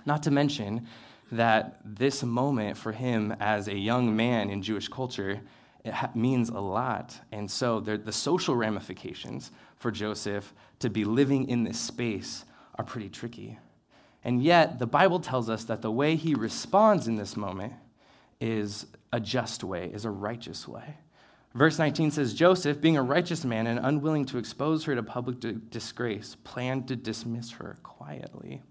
Not 0.06 0.24
to 0.24 0.32
mention 0.32 0.88
that 1.32 1.82
this 1.84 2.24
moment 2.24 2.78
for 2.78 2.92
him 2.92 3.36
as 3.40 3.68
a 3.68 3.76
young 3.76 4.16
man 4.16 4.50
in 4.50 4.62
Jewish 4.62 4.88
culture 4.88 5.42
it 5.88 5.94
ha- 5.94 6.12
means 6.14 6.50
a 6.50 6.60
lot. 6.60 7.20
And 7.32 7.50
so 7.50 7.80
the 7.80 8.12
social 8.12 8.56
ramifications 8.56 9.52
for 9.78 9.90
Joseph 9.90 10.54
to 10.80 10.90
be 10.90 11.06
living 11.06 11.48
in 11.50 11.64
this 11.64 11.80
space 11.80 12.46
are 12.76 12.84
pretty 12.84 13.10
tricky. 13.10 13.58
And 14.27 14.43
yet, 14.43 14.77
the 14.77 14.86
Bible 14.86 15.22
tells 15.22 15.50
us 15.50 15.63
that 15.63 15.81
the 15.81 15.89
way 15.89 16.17
he 16.17 16.36
responds 16.36 17.07
in 17.07 17.15
this 17.15 17.38
moment 17.38 17.72
is 18.41 18.86
a 19.13 19.22
just 19.22 19.63
way, 19.63 19.89
is 19.93 20.03
a 20.03 20.10
righteous 20.10 20.67
way. 20.67 20.98
Verse 21.55 21.79
19 21.79 22.12
says 22.12 22.34
Joseph, 22.34 22.81
being 22.81 22.98
a 22.98 23.01
righteous 23.01 23.46
man 23.46 23.67
and 23.67 23.79
unwilling 23.81 24.25
to 24.25 24.38
expose 24.38 24.84
her 24.84 24.96
to 24.96 25.01
public 25.01 25.69
disgrace, 25.69 26.36
planned 26.43 26.89
to 26.89 26.98
dismiss 26.98 27.51
her 27.51 27.77
quietly. 27.84 28.62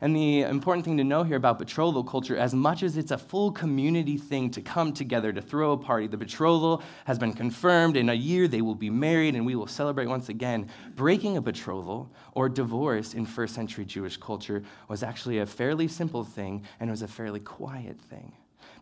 And 0.00 0.14
the 0.14 0.42
important 0.42 0.84
thing 0.84 0.98
to 0.98 1.04
know 1.04 1.22
here 1.22 1.36
about 1.36 1.58
betrothal 1.58 2.04
culture, 2.04 2.36
as 2.36 2.54
much 2.54 2.82
as 2.82 2.96
it's 2.96 3.12
a 3.12 3.18
full 3.18 3.50
community 3.50 4.18
thing 4.18 4.50
to 4.50 4.60
come 4.60 4.92
together 4.92 5.32
to 5.32 5.40
throw 5.40 5.72
a 5.72 5.76
party, 5.76 6.06
the 6.06 6.18
betrothal 6.18 6.82
has 7.06 7.18
been 7.18 7.32
confirmed. 7.32 7.96
In 7.96 8.10
a 8.10 8.14
year, 8.14 8.46
they 8.46 8.60
will 8.60 8.74
be 8.74 8.90
married 8.90 9.34
and 9.34 9.46
we 9.46 9.56
will 9.56 9.66
celebrate 9.66 10.06
once 10.06 10.28
again. 10.28 10.68
Breaking 10.94 11.38
a 11.38 11.40
betrothal 11.40 12.10
or 12.32 12.48
divorce 12.48 13.14
in 13.14 13.24
first 13.24 13.54
century 13.54 13.86
Jewish 13.86 14.18
culture 14.18 14.62
was 14.88 15.02
actually 15.02 15.38
a 15.38 15.46
fairly 15.46 15.88
simple 15.88 16.24
thing 16.24 16.64
and 16.78 16.90
it 16.90 16.92
was 16.92 17.02
a 17.02 17.08
fairly 17.08 17.40
quiet 17.40 17.98
thing. 17.98 18.32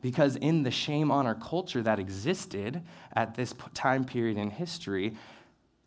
Because 0.02 0.36
in 0.36 0.64
the 0.64 0.70
shame 0.70 1.10
honor 1.10 1.34
culture 1.34 1.82
that 1.82 1.98
existed 1.98 2.82
at 3.14 3.34
this 3.36 3.54
time 3.72 4.04
period 4.04 4.36
in 4.36 4.50
history, 4.50 5.16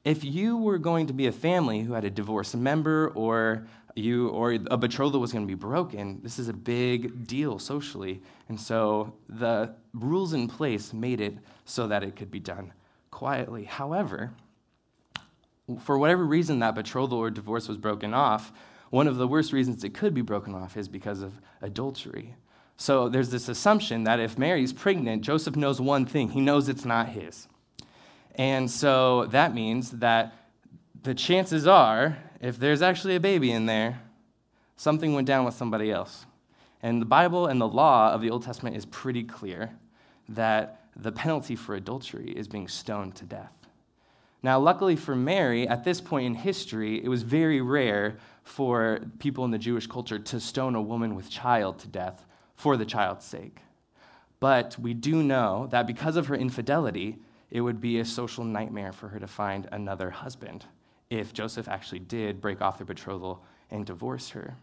if 0.06 0.24
you 0.24 0.58
were 0.58 0.78
going 0.78 1.08
to 1.08 1.14
be 1.14 1.28
a 1.28 1.34
family 1.34 1.82
who 1.82 1.92
had 1.92 2.06
a 2.06 2.10
divorced 2.10 2.56
member 2.56 3.12
or 3.14 3.68
you 3.98 4.30
or 4.30 4.54
a 4.54 4.78
betrothal 4.78 5.20
was 5.20 5.32
going 5.32 5.46
to 5.46 5.48
be 5.48 5.56
broken, 5.56 6.20
this 6.22 6.40
is 6.40 6.50
a 6.50 6.54
big 6.54 7.28
deal 7.28 7.60
socially. 7.60 8.22
And 8.50 8.60
so 8.60 9.14
the 9.30 9.74
rules 9.94 10.34
in 10.34 10.48
place 10.48 10.94
made 10.94 11.22
it 11.22 11.36
so 11.66 11.88
that 11.88 12.04
it 12.04 12.16
could 12.16 12.32
be 12.32 12.40
done 12.40 12.74
quietly. 13.12 13.64
However, 13.64 14.32
for 15.82 15.98
whatever 15.98 16.26
reason 16.26 16.60
that 16.60 16.76
betrothal 16.76 17.18
or 17.18 17.30
divorce 17.30 17.68
was 17.68 17.78
broken 17.78 18.14
off, 18.14 18.52
one 18.90 19.08
of 19.08 19.18
the 19.18 19.28
worst 19.28 19.52
reasons 19.52 19.84
it 19.84 19.94
could 19.94 20.14
be 20.14 20.22
broken 20.22 20.56
off 20.56 20.78
is 20.78 20.88
because 20.88 21.22
of 21.22 21.34
adultery. 21.62 22.36
So 22.78 23.10
there's 23.10 23.32
this 23.32 23.50
assumption 23.50 24.04
that 24.04 24.20
if 24.20 24.38
Mary's 24.38 24.72
pregnant, 24.72 25.24
Joseph 25.24 25.56
knows 25.56 25.82
one 25.82 26.06
thing 26.06 26.30
he 26.30 26.42
knows 26.42 26.70
it's 26.70 26.86
not 26.86 27.10
his. 27.10 27.48
And 28.36 28.70
so 28.70 29.26
that 29.26 29.54
means 29.54 29.92
that 29.92 30.34
the 31.04 31.16
chances 31.16 31.66
are 31.68 32.18
if 32.40 32.58
there's 32.58 32.82
actually 32.82 33.16
a 33.16 33.20
baby 33.20 33.52
in 33.52 33.66
there, 33.66 34.00
something 34.76 35.14
went 35.14 35.28
down 35.28 35.46
with 35.46 35.56
somebody 35.56 35.92
else. 35.92 36.26
And 36.82 37.02
the 37.02 37.06
Bible 37.06 37.48
and 37.48 37.60
the 37.60 37.68
law 37.68 38.14
of 38.14 38.22
the 38.22 38.30
Old 38.30 38.44
Testament 38.44 38.76
is 38.76 38.86
pretty 38.86 39.24
clear 39.24 39.72
that 40.30 40.82
the 40.96 41.12
penalty 41.12 41.56
for 41.56 41.76
adultery 41.76 42.32
is 42.32 42.48
being 42.48 42.68
stoned 42.68 43.16
to 43.16 43.26
death. 43.26 43.54
Now, 44.44 44.60
luckily 44.60 44.96
for 44.96 45.16
Mary, 45.16 45.68
at 45.68 45.84
this 45.84 46.00
point 46.00 46.26
in 46.26 46.36
history, 46.36 47.04
it 47.04 47.08
was 47.08 47.24
very 47.24 47.60
rare 47.62 48.18
for 48.44 49.00
people 49.20 49.44
in 49.46 49.52
the 49.52 49.58
Jewish 49.58 49.88
culture 49.88 50.20
to 50.20 50.40
stone 50.40 50.76
a 50.76 50.82
woman 50.82 51.16
with 51.16 51.30
child 51.30 51.80
to 51.80 51.88
death 51.88 52.26
for 52.56 52.78
the 52.78 52.86
child's 52.86 53.26
sake. 53.26 53.60
But 54.40 54.78
we 54.78 54.94
do 54.94 55.24
know 55.24 55.68
that 55.72 55.88
because 55.88 56.16
of 56.16 56.28
her 56.28 56.36
infidelity, 56.36 57.18
it 57.50 57.62
would 57.62 57.82
be 57.82 58.00
a 58.00 58.06
social 58.06 58.44
nightmare 58.44 58.92
for 58.92 59.08
her 59.10 59.20
to 59.20 59.28
find 59.28 59.68
another 59.72 60.12
husband 60.12 60.66
if 61.10 61.34
Joseph 61.34 61.68
actually 61.68 62.00
did 62.00 62.42
break 62.42 62.62
off 62.62 62.78
their 62.78 62.86
betrothal 62.86 63.44
and 63.72 63.86
divorce 63.86 64.30
her. 64.30 64.56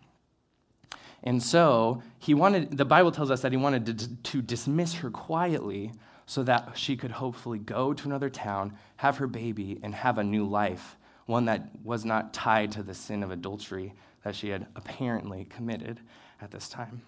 And 1.22 1.42
so 1.42 2.02
he 2.18 2.34
wanted, 2.34 2.76
the 2.76 2.84
Bible 2.84 3.10
tells 3.10 3.30
us 3.30 3.40
that 3.42 3.52
he 3.52 3.56
wanted 3.56 3.98
to, 3.98 4.16
to, 4.16 4.42
dismiss 4.42 4.92
her 4.94 5.10
quietly 5.10 5.92
so 6.26 6.42
that 6.42 6.76
she 6.76 6.96
could 6.96 7.10
hopefully 7.10 7.58
go 7.58 7.94
to 7.94 8.06
another 8.06 8.28
town, 8.28 8.76
have 8.96 9.16
her 9.16 9.26
baby, 9.26 9.78
and 9.82 9.94
have 9.94 10.18
a 10.18 10.24
new 10.24 10.44
life, 10.44 10.96
one 11.26 11.46
that 11.46 11.70
was 11.82 12.04
not 12.04 12.34
tied 12.34 12.70
to 12.72 12.82
the 12.82 12.94
sin 12.94 13.22
of 13.22 13.30
adultery 13.30 13.94
that 14.22 14.34
she 14.34 14.50
had 14.50 14.66
apparently 14.76 15.46
committed 15.46 16.00
at 16.42 16.50
this 16.50 16.68
time. 16.68 17.00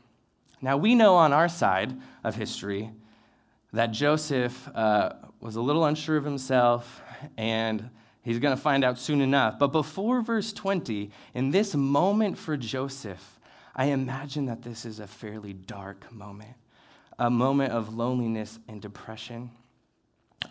Now, 0.62 0.78
we 0.78 0.94
know 0.94 1.14
on 1.16 1.34
our 1.34 1.48
side 1.48 1.94
of 2.24 2.34
history 2.34 2.90
that 3.74 3.88
Joseph 3.88 4.68
uh, 4.74 5.12
was 5.40 5.56
a 5.56 5.60
little 5.60 5.84
unsure 5.84 6.16
of 6.16 6.24
himself 6.24 7.02
and 7.36 7.90
He's 8.26 8.40
going 8.40 8.56
to 8.56 8.60
find 8.60 8.82
out 8.82 8.98
soon 8.98 9.20
enough. 9.20 9.56
But 9.56 9.68
before 9.68 10.20
verse 10.20 10.52
20, 10.52 11.12
in 11.32 11.52
this 11.52 11.76
moment 11.76 12.36
for 12.36 12.56
Joseph, 12.56 13.38
I 13.76 13.86
imagine 13.86 14.46
that 14.46 14.62
this 14.62 14.84
is 14.84 14.98
a 14.98 15.06
fairly 15.06 15.52
dark 15.52 16.10
moment, 16.12 16.56
a 17.20 17.30
moment 17.30 17.72
of 17.72 17.94
loneliness 17.94 18.58
and 18.66 18.82
depression, 18.82 19.52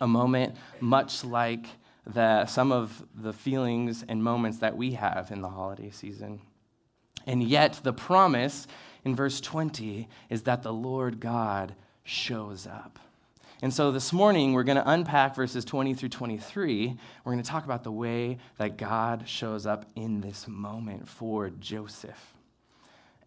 a 0.00 0.06
moment 0.06 0.56
much 0.80 1.22
like 1.22 1.66
the, 2.06 2.46
some 2.46 2.72
of 2.72 3.04
the 3.14 3.34
feelings 3.34 4.02
and 4.08 4.24
moments 4.24 4.56
that 4.60 4.74
we 4.74 4.92
have 4.92 5.30
in 5.30 5.42
the 5.42 5.50
holiday 5.50 5.90
season. 5.90 6.40
And 7.26 7.42
yet, 7.42 7.80
the 7.82 7.92
promise 7.92 8.66
in 9.04 9.14
verse 9.14 9.38
20 9.38 10.08
is 10.30 10.44
that 10.44 10.62
the 10.62 10.72
Lord 10.72 11.20
God 11.20 11.74
shows 12.04 12.66
up. 12.66 12.98
And 13.62 13.72
so 13.72 13.90
this 13.90 14.12
morning, 14.12 14.52
we're 14.52 14.64
going 14.64 14.76
to 14.76 14.88
unpack 14.88 15.34
verses 15.34 15.64
20 15.64 15.94
through 15.94 16.10
23. 16.10 16.94
We're 17.24 17.32
going 17.32 17.42
to 17.42 17.48
talk 17.48 17.64
about 17.64 17.84
the 17.84 17.92
way 17.92 18.36
that 18.58 18.76
God 18.76 19.26
shows 19.26 19.64
up 19.64 19.86
in 19.96 20.20
this 20.20 20.46
moment 20.46 21.08
for 21.08 21.48
Joseph. 21.48 22.34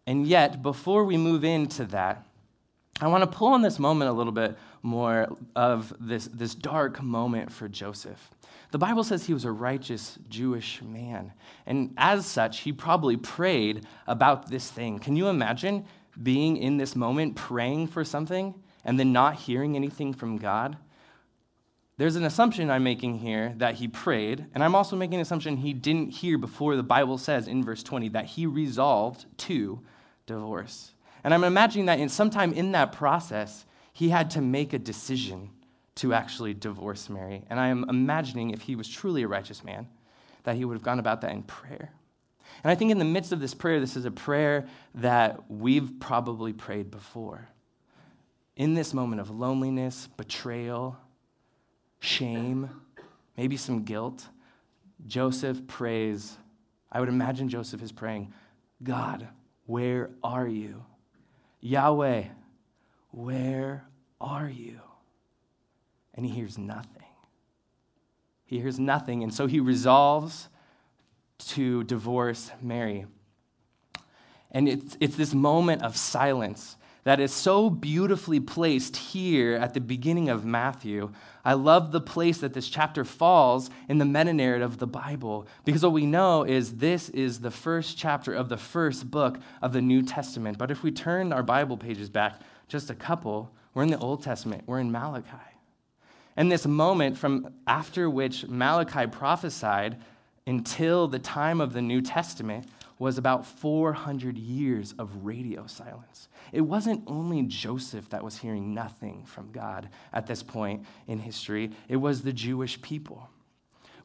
And 0.05 0.27
yet, 0.27 0.61
before 0.61 1.03
we 1.03 1.17
move 1.17 1.43
into 1.43 1.85
that, 1.85 2.25
I 3.01 3.07
want 3.07 3.23
to 3.23 3.37
pull 3.37 3.47
on 3.49 3.63
this 3.63 3.79
moment 3.79 4.11
a 4.11 4.13
little 4.13 4.31
bit 4.31 4.55
more 4.83 5.35
of 5.55 5.93
this, 5.99 6.27
this 6.27 6.53
dark 6.53 7.01
moment 7.01 7.51
for 7.51 7.67
Joseph. 7.67 8.29
The 8.69 8.77
Bible 8.77 9.03
says 9.03 9.25
he 9.25 9.33
was 9.33 9.45
a 9.45 9.51
righteous 9.51 10.19
Jewish 10.29 10.79
man. 10.83 11.33
And 11.65 11.91
as 11.97 12.27
such, 12.27 12.59
he 12.59 12.71
probably 12.71 13.17
prayed 13.17 13.87
about 14.05 14.51
this 14.51 14.69
thing. 14.69 14.99
Can 14.99 15.15
you 15.15 15.27
imagine 15.27 15.85
being 16.21 16.57
in 16.57 16.77
this 16.77 16.95
moment 16.95 17.35
praying 17.35 17.87
for 17.87 18.03
something 18.03 18.53
and 18.89 18.99
then 18.99 19.13
not 19.13 19.35
hearing 19.35 19.75
anything 19.75 20.15
from 20.15 20.39
God, 20.39 20.75
there's 21.97 22.15
an 22.15 22.23
assumption 22.23 22.71
I'm 22.71 22.83
making 22.83 23.19
here 23.19 23.53
that 23.57 23.75
he 23.75 23.87
prayed, 23.87 24.47
and 24.55 24.63
I'm 24.63 24.73
also 24.73 24.95
making 24.95 25.17
an 25.17 25.21
assumption 25.21 25.57
he 25.57 25.73
didn't 25.73 26.09
hear 26.09 26.39
before 26.39 26.75
the 26.75 26.81
Bible 26.81 27.19
says 27.19 27.47
in 27.47 27.63
verse 27.63 27.83
20 27.83 28.09
that 28.09 28.25
he 28.25 28.47
resolved 28.47 29.27
to 29.41 29.79
divorce. 30.25 30.95
And 31.23 31.35
I'm 31.35 31.43
imagining 31.43 31.85
that 31.85 31.99
in 31.99 32.09
sometime 32.09 32.51
in 32.51 32.71
that 32.71 32.91
process, 32.91 33.67
he 33.93 34.09
had 34.09 34.31
to 34.31 34.41
make 34.41 34.73
a 34.73 34.79
decision 34.79 35.51
to 35.97 36.15
actually 36.15 36.55
divorce 36.55 37.11
Mary. 37.11 37.43
And 37.47 37.59
I 37.59 37.67
am 37.67 37.85
imagining 37.89 38.49
if 38.49 38.61
he 38.61 38.75
was 38.75 38.89
truly 38.89 39.21
a 39.21 39.27
righteous 39.27 39.63
man, 39.63 39.87
that 40.45 40.55
he 40.55 40.65
would 40.65 40.73
have 40.73 40.81
gone 40.81 40.97
about 40.97 41.21
that 41.21 41.31
in 41.33 41.43
prayer. 41.43 41.91
And 42.63 42.71
I 42.71 42.73
think 42.73 42.89
in 42.89 42.97
the 42.97 43.05
midst 43.05 43.33
of 43.33 43.39
this 43.39 43.53
prayer, 43.53 43.79
this 43.79 43.95
is 43.95 44.05
a 44.05 44.11
prayer 44.11 44.67
that 44.95 45.51
we've 45.51 45.91
probably 45.99 46.53
prayed 46.53 46.89
before 46.89 47.49
in 48.59 48.73
this 48.73 48.93
moment 48.93 49.21
of 49.21 49.31
loneliness, 49.31 50.09
betrayal, 50.17 50.97
shame, 52.01 52.69
maybe 53.37 53.55
some 53.55 53.83
guilt, 53.83 54.27
Joseph 55.07 55.65
prays. 55.65 56.37
I 56.91 56.99
would 56.99 57.07
imagine 57.07 57.47
Joseph 57.47 57.81
is 57.81 57.93
praying, 57.93 58.33
God, 58.83 59.29
where 59.65 60.09
are 60.21 60.47
you? 60.47 60.83
Yahweh, 61.61 62.25
where 63.11 63.85
are 64.19 64.49
you? 64.49 64.81
And 66.13 66.25
he 66.25 66.31
hears 66.33 66.57
nothing. 66.57 67.03
He 68.43 68.59
hears 68.59 68.77
nothing, 68.77 69.23
and 69.23 69.33
so 69.33 69.47
he 69.47 69.61
resolves 69.61 70.49
to 71.47 71.85
divorce 71.85 72.51
Mary. 72.61 73.05
And 74.51 74.67
it's, 74.67 74.97
it's 74.99 75.15
this 75.15 75.33
moment 75.33 75.81
of 75.81 75.95
silence 75.95 76.75
that 77.03 77.19
is 77.19 77.33
so 77.33 77.69
beautifully 77.69 78.39
placed 78.39 78.95
here 78.97 79.55
at 79.55 79.73
the 79.73 79.79
beginning 79.79 80.29
of 80.29 80.45
Matthew. 80.45 81.11
I 81.45 81.53
love 81.53 81.91
the 81.91 82.01
place 82.01 82.39
that 82.39 82.53
this 82.53 82.67
chapter 82.67 83.05
falls 83.05 83.69
in 83.87 83.97
the 83.97 84.05
meta 84.05 84.33
narrative 84.33 84.73
of 84.73 84.77
the 84.77 84.87
Bible 84.87 85.47
because 85.65 85.83
what 85.83 85.93
we 85.93 86.05
know 86.05 86.43
is 86.43 86.75
this 86.77 87.09
is 87.09 87.39
the 87.39 87.51
first 87.51 87.97
chapter 87.97 88.33
of 88.33 88.49
the 88.49 88.57
first 88.57 89.09
book 89.09 89.39
of 89.61 89.73
the 89.73 89.81
New 89.81 90.01
Testament. 90.01 90.57
But 90.57 90.71
if 90.71 90.83
we 90.83 90.91
turn 90.91 91.31
our 91.31 91.43
Bible 91.43 91.77
pages 91.77 92.09
back 92.09 92.41
just 92.67 92.89
a 92.89 92.95
couple, 92.95 93.51
we're 93.73 93.83
in 93.83 93.91
the 93.91 93.97
Old 93.97 94.21
Testament, 94.21 94.63
we're 94.65 94.79
in 94.79 94.91
Malachi. 94.91 95.37
And 96.35 96.51
this 96.51 96.65
moment 96.65 97.17
from 97.17 97.53
after 97.67 98.09
which 98.09 98.47
Malachi 98.47 99.07
prophesied 99.07 99.97
until 100.45 101.07
the 101.07 101.19
time 101.19 101.61
of 101.61 101.73
the 101.73 101.81
New 101.81 102.01
Testament 102.01 102.65
was 102.99 103.17
about 103.17 103.45
400 103.45 104.37
years 104.37 104.93
of 104.99 105.25
radio 105.25 105.65
silence. 105.65 106.27
It 106.51 106.61
wasn't 106.61 107.03
only 107.07 107.43
Joseph 107.43 108.09
that 108.09 108.23
was 108.23 108.37
hearing 108.37 108.73
nothing 108.73 109.25
from 109.25 109.51
God 109.51 109.89
at 110.13 110.27
this 110.27 110.43
point 110.43 110.85
in 111.07 111.17
history, 111.17 111.71
it 111.87 111.95
was 111.95 112.21
the 112.21 112.33
Jewish 112.33 112.79
people. 112.81 113.29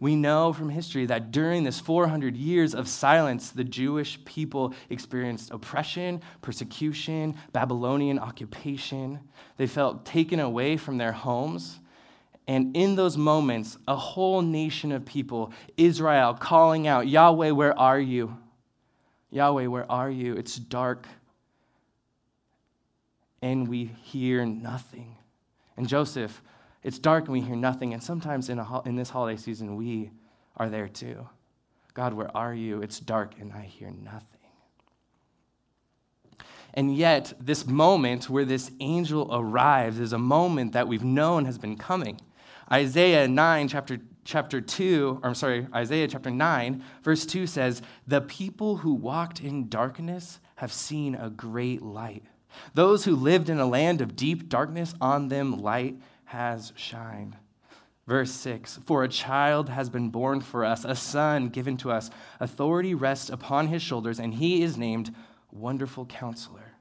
We 0.00 0.16
know 0.16 0.52
from 0.52 0.68
history 0.68 1.06
that 1.06 1.30
during 1.30 1.64
this 1.64 1.80
400 1.80 2.36
years 2.36 2.74
of 2.74 2.88
silence, 2.88 3.50
the 3.50 3.64
Jewish 3.64 4.22
people 4.24 4.74
experienced 4.90 5.50
oppression, 5.50 6.20
persecution, 6.42 7.36
Babylonian 7.52 8.18
occupation. 8.18 9.20
They 9.56 9.66
felt 9.66 10.04
taken 10.04 10.40
away 10.40 10.76
from 10.76 10.98
their 10.98 11.12
homes. 11.12 11.80
And 12.46 12.76
in 12.76 12.96
those 12.96 13.16
moments, 13.16 13.78
a 13.88 13.96
whole 13.96 14.42
nation 14.42 14.92
of 14.92 15.06
people, 15.06 15.52
Israel, 15.76 16.34
calling 16.34 16.86
out, 16.86 17.08
Yahweh, 17.08 17.52
where 17.52 17.78
are 17.78 18.00
you? 18.00 18.36
Yahweh, 19.34 19.66
where 19.66 19.90
are 19.90 20.10
you? 20.10 20.34
It's 20.34 20.56
dark. 20.56 21.08
And 23.42 23.66
we 23.66 23.86
hear 24.04 24.46
nothing. 24.46 25.16
And 25.76 25.88
Joseph, 25.88 26.40
it's 26.84 27.00
dark 27.00 27.24
and 27.24 27.32
we 27.32 27.40
hear 27.40 27.56
nothing. 27.56 27.92
And 27.92 28.02
sometimes 28.02 28.48
in, 28.48 28.60
a, 28.60 28.82
in 28.82 28.94
this 28.94 29.10
holiday 29.10 29.36
season, 29.36 29.74
we 29.74 30.12
are 30.56 30.68
there 30.68 30.86
too. 30.86 31.28
God, 31.94 32.14
where 32.14 32.34
are 32.36 32.54
you? 32.54 32.80
It's 32.80 33.00
dark 33.00 33.34
and 33.40 33.52
I 33.52 33.62
hear 33.62 33.90
nothing. 33.90 34.28
And 36.74 36.96
yet, 36.96 37.32
this 37.40 37.66
moment 37.66 38.30
where 38.30 38.44
this 38.44 38.70
angel 38.78 39.28
arrives 39.32 39.98
is 39.98 40.12
a 40.12 40.18
moment 40.18 40.72
that 40.72 40.86
we've 40.86 41.04
known 41.04 41.44
has 41.44 41.58
been 41.58 41.76
coming. 41.76 42.20
Isaiah 42.70 43.26
9, 43.26 43.68
chapter 43.68 43.98
chapter 44.24 44.60
2, 44.60 45.20
or 45.22 45.28
I'm 45.28 45.34
sorry, 45.34 45.66
Isaiah 45.74 46.08
chapter 46.08 46.30
9, 46.30 46.82
verse 47.02 47.26
2 47.26 47.46
says, 47.46 47.82
The 48.06 48.20
people 48.20 48.78
who 48.78 48.94
walked 48.94 49.40
in 49.40 49.68
darkness 49.68 50.40
have 50.56 50.72
seen 50.72 51.14
a 51.14 51.30
great 51.30 51.82
light. 51.82 52.24
Those 52.74 53.04
who 53.04 53.16
lived 53.16 53.48
in 53.48 53.58
a 53.58 53.66
land 53.66 54.00
of 54.00 54.16
deep 54.16 54.48
darkness, 54.48 54.94
on 55.00 55.28
them 55.28 55.60
light 55.60 55.96
has 56.24 56.72
shined. 56.76 57.36
Verse 58.06 58.30
6 58.32 58.78
For 58.86 59.04
a 59.04 59.08
child 59.08 59.68
has 59.68 59.88
been 59.88 60.10
born 60.10 60.40
for 60.40 60.64
us, 60.64 60.84
a 60.84 60.94
son 60.94 61.48
given 61.48 61.76
to 61.78 61.90
us. 61.90 62.10
Authority 62.40 62.94
rests 62.94 63.30
upon 63.30 63.68
his 63.68 63.82
shoulders, 63.82 64.18
and 64.18 64.34
he 64.34 64.62
is 64.62 64.76
named 64.76 65.14
Wonderful 65.52 66.06
Counselor, 66.06 66.72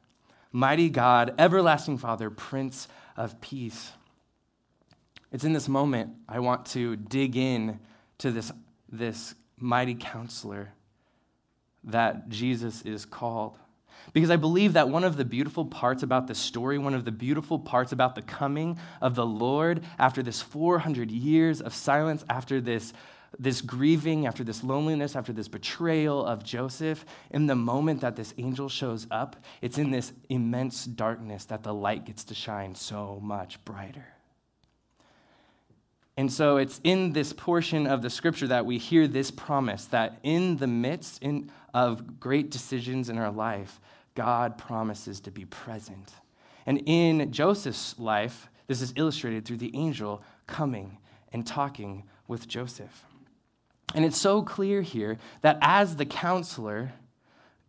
Mighty 0.52 0.90
God, 0.90 1.34
Everlasting 1.38 1.98
Father, 1.98 2.30
Prince 2.30 2.88
of 3.16 3.40
Peace. 3.42 3.92
It's 5.34 5.44
in 5.44 5.52
this 5.52 5.68
moment 5.68 6.13
I 6.30 6.40
want 6.40 6.68
to 6.68 6.96
dig 6.96 7.36
in 7.36 7.80
to 8.20 8.32
this, 8.32 8.52
this 8.88 9.34
mighty 9.58 9.96
counselor 9.96 10.72
that 11.86 12.30
Jesus 12.30 12.84
is 12.84 13.04
called. 13.04 13.58
Because 14.14 14.29
I 14.29 14.36
believe 14.36 14.74
that 14.74 14.90
one 14.90 15.03
of 15.03 15.18
the 15.18 15.25
beautiful 15.25 15.66
parts 15.66 16.03
about 16.03 16.27
the 16.27 16.36
story, 16.36 16.77
one 16.77 16.94
of 16.94 17.03
the 17.03 17.12
beautiful 17.12 17.57
parts 17.57 17.92
about 17.92 18.16
the 18.16 18.22
coming 18.22 18.77
of 19.01 19.16
the 19.16 19.25
Lord 19.25 19.84
after 19.98 20.22
this 20.22 20.42
400 20.42 21.10
years 21.10 21.62
of 21.62 21.74
silence, 21.74 22.24
after 22.29 22.62
this, 22.62 22.94
this 23.40 23.62
grieving, 23.62 24.27
after 24.27 24.44
this 24.44 24.64
loneliness, 24.64 25.16
after 25.16 25.34
this 25.34 25.48
betrayal 25.48 26.24
of 26.24 26.44
Joseph, 26.44 27.05
in 27.31 27.48
the 27.48 27.55
moment 27.55 28.01
that 28.01 28.16
this 28.16 28.34
angel 28.38 28.70
shows 28.70 29.07
up, 29.10 29.38
it's 29.62 29.79
in 29.79 29.90
this 29.90 30.14
immense 30.29 30.86
darkness 30.86 31.46
that 31.46 31.64
the 31.64 31.74
light 31.74 32.05
gets 32.05 32.25
to 32.25 32.36
shine 32.36 32.75
so 32.75 33.20
much 33.22 33.64
brighter. 33.66 34.13
And 36.16 36.32
so 36.32 36.58
it's 36.58 36.80
in 36.84 37.12
this 37.12 37.34
portion 37.34 37.88
of 37.88 38.02
the 38.02 38.10
scripture 38.10 38.48
that 38.48 38.66
we 38.66 38.78
hear 38.78 39.08
this 39.08 39.32
promise 39.32 39.86
that 39.86 40.20
in 40.22 40.58
the 40.58 40.68
midst 40.68 41.24
in, 41.24 41.50
of 41.74 42.20
great 42.20 42.52
decisions 42.52 43.10
in 43.10 43.18
our 43.18 43.32
life, 43.32 43.82
God 44.14 44.58
promises 44.58 45.20
to 45.22 45.32
be 45.32 45.46
present. 45.46 46.12
And 46.68 46.84
in 46.86 47.32
Joseph's 47.32 47.98
life, 47.98 48.48
this 48.68 48.82
is 48.82 48.94
illustrated 48.96 49.44
through 49.44 49.58
the 49.58 49.76
angel 49.76 50.22
coming 50.46 50.98
and 51.32 51.48
talking 51.48 52.04
with 52.28 52.48
Joseph. 52.48 53.06
And 53.96 54.06
it's 54.06 54.18
so 54.18 54.44
clear 54.44 54.84
here 54.84 55.18
that 55.42 55.58
as 55.62 55.96
the 55.96 56.06
counselor, 56.06 56.94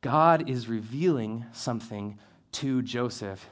God 0.02 0.50
is 0.50 0.68
revealing 0.68 1.46
something 1.52 2.18
to 2.52 2.82
Joseph 2.82 3.48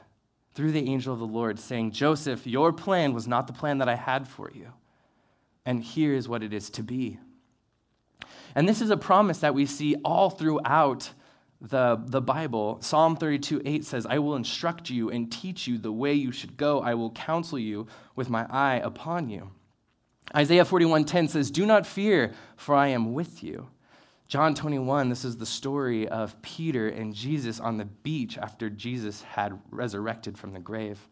through 0.53 0.71
the 0.71 0.87
angel 0.87 1.13
of 1.13 1.19
the 1.19 1.25
Lord, 1.25 1.59
saying, 1.59 1.91
Joseph, 1.91 2.45
your 2.45 2.71
plan 2.71 3.11
was 3.11 3.27
not 3.27 3.47
the 3.47 3.53
plan 3.53 3.79
that 3.79 3.89
I 3.89 3.95
had 3.95 4.27
for 4.27 4.51
you 4.53 4.71
and 5.65 5.83
here 5.83 6.13
is 6.13 6.27
what 6.27 6.43
it 6.43 6.53
is 6.53 6.69
to 6.71 6.83
be. 6.83 7.19
And 8.55 8.67
this 8.67 8.81
is 8.81 8.89
a 8.89 8.97
promise 8.97 9.39
that 9.39 9.55
we 9.55 9.65
see 9.65 9.95
all 10.03 10.29
throughout 10.29 11.11
the, 11.59 12.01
the 12.05 12.21
Bible. 12.21 12.77
Psalm 12.81 13.15
32 13.15 13.61
8 13.65 13.85
says, 13.85 14.05
I 14.05 14.19
will 14.19 14.35
instruct 14.35 14.89
you 14.89 15.09
and 15.09 15.31
teach 15.31 15.65
you 15.65 15.77
the 15.77 15.91
way 15.91 16.13
you 16.13 16.31
should 16.31 16.57
go. 16.57 16.81
I 16.81 16.93
will 16.93 17.11
counsel 17.11 17.57
you 17.57 17.87
with 18.15 18.29
my 18.29 18.45
eye 18.49 18.81
upon 18.83 19.29
you. 19.29 19.51
Isaiah 20.35 20.65
41:10 20.65 21.29
says, 21.29 21.51
Do 21.51 21.65
not 21.65 21.85
fear, 21.85 22.33
for 22.55 22.75
I 22.75 22.87
am 22.89 23.13
with 23.13 23.43
you. 23.43 23.67
John 24.27 24.55
21, 24.55 25.09
this 25.09 25.25
is 25.25 25.37
the 25.37 25.45
story 25.45 26.07
of 26.07 26.41
Peter 26.41 26.87
and 26.87 27.13
Jesus 27.13 27.59
on 27.59 27.77
the 27.77 27.85
beach 27.85 28.37
after 28.37 28.69
Jesus 28.69 29.21
had 29.21 29.59
resurrected 29.69 30.37
from 30.37 30.53
the 30.53 30.59
grave. 30.59 31.07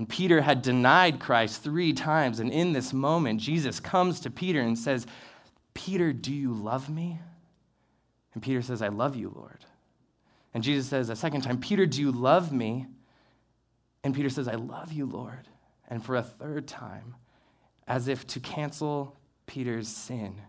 And 0.00 0.08
Peter 0.08 0.40
had 0.40 0.62
denied 0.62 1.20
Christ 1.20 1.62
three 1.62 1.92
times. 1.92 2.40
And 2.40 2.50
in 2.50 2.72
this 2.72 2.94
moment, 2.94 3.38
Jesus 3.38 3.80
comes 3.80 4.20
to 4.20 4.30
Peter 4.30 4.58
and 4.58 4.78
says, 4.78 5.06
Peter, 5.74 6.10
do 6.10 6.32
you 6.32 6.54
love 6.54 6.88
me? 6.88 7.20
And 8.32 8.42
Peter 8.42 8.62
says, 8.62 8.80
I 8.80 8.88
love 8.88 9.14
you, 9.14 9.30
Lord. 9.36 9.62
And 10.54 10.64
Jesus 10.64 10.88
says 10.88 11.10
a 11.10 11.16
second 11.16 11.42
time, 11.42 11.60
Peter, 11.60 11.84
do 11.84 12.00
you 12.00 12.12
love 12.12 12.50
me? 12.50 12.86
And 14.02 14.14
Peter 14.14 14.30
says, 14.30 14.48
I 14.48 14.54
love 14.54 14.90
you, 14.90 15.04
Lord. 15.04 15.48
And 15.90 16.02
for 16.02 16.16
a 16.16 16.22
third 16.22 16.66
time, 16.66 17.14
as 17.86 18.08
if 18.08 18.26
to 18.28 18.40
cancel 18.40 19.18
Peter's 19.44 19.88
sin, 19.88 20.40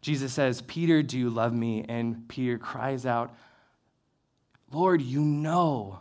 Jesus 0.00 0.32
says, 0.32 0.60
Peter, 0.60 1.04
do 1.04 1.20
you 1.20 1.30
love 1.30 1.52
me? 1.52 1.84
And 1.88 2.28
Peter 2.28 2.58
cries 2.58 3.06
out, 3.06 3.32
Lord, 4.72 5.00
you 5.00 5.20
know 5.20 6.00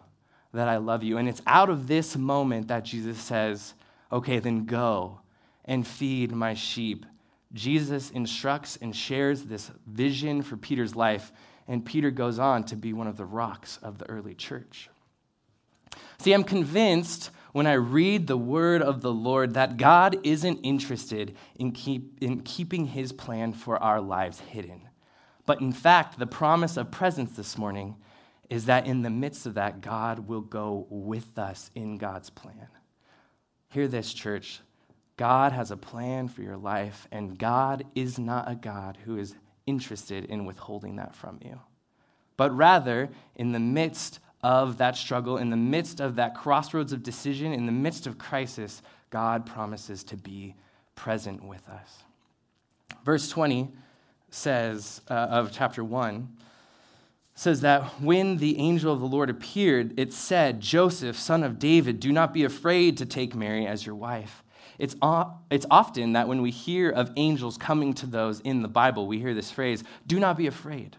that 0.54 0.68
I 0.68 0.78
love 0.78 1.04
you. 1.04 1.18
And 1.18 1.30
it's 1.30 1.42
out 1.48 1.70
of 1.70 1.88
this 1.88 2.16
moment 2.16 2.68
that 2.68 2.86
Jesus 2.86 3.20
says, 3.20 3.74
okay, 4.12 4.40
then 4.40 4.66
go 4.66 5.20
and 5.66 5.88
feed 5.88 6.32
my 6.32 6.54
sheep. 6.54 7.06
Jesus 7.54 8.12
instructs 8.12 8.78
and 8.82 8.96
shares 8.96 9.44
this 9.44 9.72
vision 9.86 10.42
for 10.42 10.58
Peter's 10.58 10.96
life, 10.96 11.32
and 11.68 11.86
Peter 11.86 12.12
goes 12.12 12.40
on 12.40 12.64
to 12.66 12.76
be 12.76 12.94
one 12.94 13.08
of 13.08 13.18
the 13.18 13.26
rocks 13.26 13.78
of 13.82 13.98
the 13.98 14.10
early 14.10 14.34
church. 14.34 14.90
See, 16.20 16.34
I'm 16.34 16.44
convinced 16.44 17.32
when 17.52 17.68
I 17.68 17.74
read 17.74 18.28
the 18.28 18.38
word 18.38 18.82
of 18.82 19.02
the 19.02 19.12
Lord 19.12 19.56
that 19.56 19.78
God 19.78 20.18
isn't 20.24 20.60
interested 20.62 21.36
in, 21.56 21.72
keep, 21.72 22.22
in 22.22 22.42
keeping 22.42 22.88
his 22.88 23.12
plan 23.12 23.54
for 23.54 23.82
our 23.82 24.00
lives 24.00 24.40
hidden. 24.40 24.88
But 25.46 25.60
in 25.60 25.74
fact, 25.74 26.18
the 26.18 26.28
promise 26.28 26.78
of 26.78 26.92
presence 26.92 27.36
this 27.36 27.58
morning 27.58 27.96
is 28.52 28.66
that 28.66 28.86
in 28.86 29.02
the 29.02 29.10
midst 29.10 29.46
of 29.46 29.54
that, 29.54 29.80
God 29.80 30.28
will 30.28 30.42
go 30.42 30.86
with 30.90 31.40
us 31.40 31.72
in 31.74 31.98
God's 31.98 32.30
plan. 32.30 32.68
Hear 33.70 33.88
this, 33.88 34.14
church. 34.14 34.60
God 35.16 35.54
has 35.54 35.72
a 35.72 35.78
plan 35.78 36.28
for 36.28 36.42
your 36.42 36.58
life, 36.58 37.08
and 37.14 37.38
God 37.38 37.86
is 37.96 38.20
not 38.20 38.52
a 38.52 38.56
God 38.56 38.98
who 39.06 39.18
is 39.18 39.36
interested 39.66 40.26
in 40.26 40.44
withholding 40.44 40.98
that 40.98 41.16
from 41.16 41.40
you. 41.42 41.62
But 42.36 42.54
rather, 42.54 43.10
in 43.38 43.54
the 43.54 43.60
midst 43.60 44.20
of 44.44 44.78
that 44.80 44.98
struggle, 44.98 45.38
in 45.38 45.50
the 45.50 45.56
midst 45.56 46.02
of 46.02 46.18
that 46.18 46.36
crossroads 46.36 46.92
of 46.92 47.04
decision, 47.04 47.54
in 47.54 47.66
the 47.66 47.72
midst 47.72 48.06
of 48.06 48.18
crisis, 48.18 48.82
God 49.12 49.46
promises 49.46 50.04
to 50.06 50.18
be 50.18 50.56
present 50.96 51.42
with 51.42 51.66
us. 51.70 52.04
Verse 53.06 53.30
20 53.30 53.70
says 54.30 55.00
uh, 55.10 55.14
of 55.14 55.54
chapter 55.54 55.86
1 55.86 56.28
says 57.34 57.62
that 57.62 57.84
when 58.02 58.38
the 58.38 58.58
angel 58.60 58.94
of 58.94 59.00
the 59.00 59.08
Lord 59.08 59.30
appeared, 59.30 59.98
it 60.00 60.14
said, 60.14 60.60
Joseph, 60.60 61.18
son 61.18 61.44
of 61.44 61.60
David, 61.60 62.00
do 62.00 62.12
not 62.12 62.34
be 62.34 62.44
afraid 62.44 62.98
to 62.98 63.06
take 63.06 63.34
Mary 63.34 63.66
as 63.66 63.86
your 63.86 63.96
wife. 63.96 64.44
It's, 64.78 64.96
it's 65.50 65.66
often 65.70 66.14
that 66.14 66.28
when 66.28 66.42
we 66.42 66.52
hear 66.52 66.90
of 66.90 67.12
angels 67.16 67.58
coming 67.58 67.94
to 67.96 68.06
those 68.06 68.40
in 68.42 68.62
the 68.62 68.68
Bible, 68.68 69.08
we 69.08 69.20
hear 69.20 69.34
this 69.34 69.52
phrase, 69.52 69.84
do 70.08 70.20
not 70.20 70.38
be 70.38 70.48
afraid. 70.48 70.98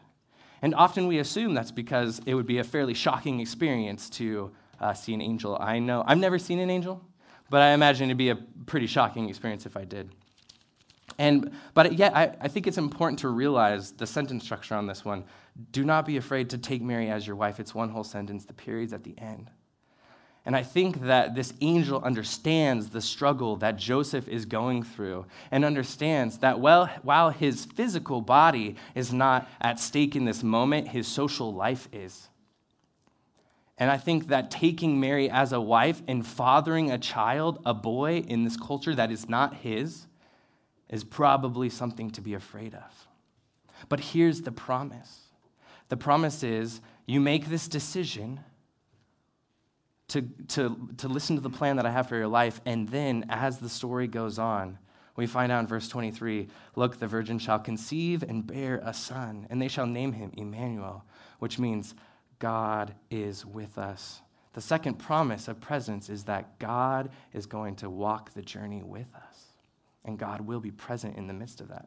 And 0.63 0.75
often 0.75 1.09
we 1.09 1.19
assume 1.19 1.55
that's 1.55 1.73
because 1.73 2.21
it 2.25 2.35
would 2.35 2.47
be 2.47 2.59
a 2.59 2.65
fairly 2.65 2.95
shocking 2.95 3.41
experience 3.41 4.09
to 4.11 4.53
uh, 4.81 4.95
see 4.95 5.13
an 5.15 5.21
angel. 5.21 5.57
I 5.61 5.81
know, 5.81 6.05
I've 6.07 6.19
never 6.19 6.39
seen 6.39 6.61
an 6.61 6.71
angel, 6.71 7.05
but 7.51 7.61
I 7.61 7.71
imagine 7.71 8.09
it'd 8.09 8.17
be 8.17 8.31
a 8.31 8.37
pretty 8.37 8.87
shocking 8.87 9.29
experience 9.29 9.67
if 9.67 9.77
I 9.77 9.85
did. 9.85 10.11
And, 11.19 11.53
but 11.75 11.93
yet, 11.99 12.17
I, 12.17 12.35
I 12.41 12.49
think 12.49 12.67
it's 12.67 12.79
important 12.79 13.19
to 13.21 13.29
realize 13.29 13.93
the 13.93 14.07
sentence 14.07 14.45
structure 14.45 14.75
on 14.75 14.87
this 14.87 15.05
one. 15.05 15.25
Do 15.71 15.85
not 15.85 16.07
be 16.07 16.17
afraid 16.17 16.51
to 16.51 16.59
take 16.59 16.83
Mary 16.83 17.11
as 17.11 17.27
your 17.27 17.37
wife. 17.37 17.61
It's 17.61 17.75
one 17.75 17.91
whole 17.91 18.05
sentence, 18.05 18.45
the 18.45 18.55
period's 18.55 18.93
at 18.93 19.05
the 19.05 19.19
end. 19.19 19.51
And 20.45 20.57
I 20.57 20.65
think 20.65 21.03
that 21.03 21.37
this 21.37 21.55
angel 21.61 22.03
understands 22.03 22.89
the 22.89 23.01
struggle 23.01 23.57
that 23.57 23.77
Joseph 23.77 24.27
is 24.29 24.45
going 24.45 24.83
through 24.83 25.27
and 25.53 25.65
understands 25.65 26.39
that 26.39 26.59
well, 26.59 26.87
while 27.03 27.31
his 27.31 27.65
physical 27.65 28.21
body 28.21 28.75
is 28.95 29.13
not 29.13 29.49
at 29.61 29.79
stake 29.79 30.17
in 30.17 30.25
this 30.25 30.43
moment, 30.43 30.89
his 30.89 31.07
social 31.07 31.55
life 31.55 31.89
is. 31.93 32.29
And 33.79 33.91
I 33.91 33.99
think 33.99 34.29
that 34.29 34.51
taking 34.51 34.99
Mary 34.99 35.31
as 35.31 35.53
a 35.53 35.61
wife 35.61 36.03
and 36.09 36.27
fathering 36.27 36.91
a 36.91 36.99
child, 36.99 37.61
a 37.65 37.73
boy 37.73 38.19
in 38.19 38.43
this 38.45 38.57
culture 38.57 38.95
that 38.95 39.13
is 39.13 39.29
not 39.29 39.55
his, 39.55 40.07
is 40.89 41.05
probably 41.05 41.69
something 41.69 42.11
to 42.11 42.21
be 42.21 42.35
afraid 42.35 42.75
of. 42.75 43.09
But 43.89 44.01
here's 44.01 44.43
the 44.43 44.53
promise 44.53 45.22
the 45.93 45.97
promise 45.99 46.43
is 46.43 46.81
you 47.05 47.21
make 47.21 47.51
this 47.51 47.69
decision 47.69 48.41
to, 50.09 50.23
to, 50.49 50.89
to 50.97 51.07
listen 51.07 51.37
to 51.37 51.43
the 51.43 51.51
plan 51.51 51.77
that 51.77 51.85
I 51.85 51.91
have 51.91 52.09
for 52.09 52.17
your 52.17 52.29
life. 52.29 52.63
And 52.65 52.89
then, 52.89 53.27
as 53.29 53.59
the 53.59 53.69
story 53.69 54.07
goes 54.07 54.39
on, 54.39 54.79
we 55.17 55.27
find 55.27 55.53
out 55.53 55.61
in 55.61 55.67
verse 55.67 55.89
23 55.89 56.49
Look, 56.77 56.99
the 56.99 57.07
virgin 57.07 57.39
shall 57.39 57.59
conceive 57.59 58.23
and 58.23 58.47
bear 58.47 58.81
a 58.83 58.95
son, 58.95 59.47
and 59.51 59.61
they 59.61 59.69
shall 59.69 59.85
name 59.87 60.15
him 60.15 60.33
Emmanuel, 60.35 61.05
which 61.41 61.59
means 61.59 61.95
God 62.39 62.95
is 63.11 63.45
with 63.45 63.77
us. 63.77 64.23
The 64.55 64.63
second 64.63 64.95
promise 64.95 65.47
of 65.47 65.61
presence 65.61 66.09
is 66.09 66.25
that 66.25 66.59
God 66.59 67.11
is 67.35 67.45
going 67.45 67.77
to 67.77 67.91
walk 67.91 68.33
the 68.33 68.41
journey 68.41 68.83
with 68.83 69.15
us, 69.15 69.45
and 70.07 70.19
God 70.19 70.41
will 70.41 70.61
be 70.61 70.71
present 70.71 71.19
in 71.19 71.27
the 71.27 71.35
midst 71.35 71.61
of 71.61 71.69
that. 71.69 71.87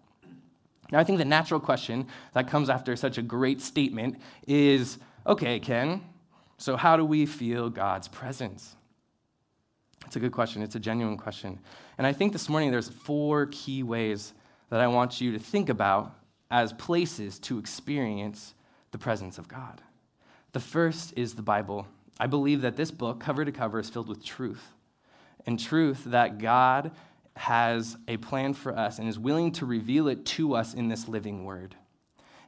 Now, 0.92 1.00
I 1.00 1.04
think 1.04 1.18
the 1.18 1.26
natural 1.26 1.60
question 1.60 2.08
that 2.34 2.48
comes 2.48 2.70
after 2.70 2.96
such 2.96 3.18
a 3.18 3.22
great 3.22 3.62
statement 3.62 4.20
is 4.48 4.98
okay, 5.26 5.60
Ken, 5.60 6.02
so, 6.58 6.78
how 6.78 6.96
do 6.96 7.04
we 7.04 7.26
feel 7.26 7.70
God's 7.70 8.08
presence? 8.08 8.76
It's 10.06 10.16
a 10.16 10.20
good 10.20 10.32
question. 10.32 10.62
It's 10.62 10.76
a 10.76 10.80
genuine 10.80 11.18
question. 11.18 11.60
And 11.98 12.08
I 12.08 12.14
think 12.14 12.32
this 12.32 12.48
morning 12.48 12.72
there's 12.72 12.90
four 12.90 13.48
key 13.48 13.84
ways 13.84 14.34
that 14.70 14.80
I 14.80 14.88
want 14.88 15.20
you 15.20 15.32
to 15.34 15.40
think 15.40 15.70
about 15.70 16.16
as 16.52 16.72
places 16.74 17.40
to 17.40 17.58
experience 17.58 18.54
the 18.92 18.98
presence 18.98 19.38
of 19.38 19.48
God. 19.48 19.82
The 20.54 20.60
first 20.60 21.14
is 21.18 21.34
the 21.34 21.42
Bible. 21.42 21.88
I 22.20 22.28
believe 22.28 22.62
that 22.62 22.78
this 22.78 22.92
book, 22.92 23.20
cover 23.20 23.44
to 23.44 23.52
cover, 23.52 23.80
is 23.80 23.90
filled 23.90 24.08
with 24.08 24.24
truth. 24.24 24.72
And 25.46 25.60
truth 25.60 26.06
that 26.06 26.38
God 26.38 26.92
has 27.36 27.98
a 28.08 28.18
plan 28.18 28.54
for 28.54 28.78
us 28.78 29.00
and 29.00 29.08
is 29.08 29.20
willing 29.20 29.52
to 29.54 29.66
reveal 29.66 30.08
it 30.08 30.26
to 30.26 30.56
us 30.56 30.74
in 30.74 30.88
this 30.88 31.08
living 31.08 31.44
word. 31.44 31.76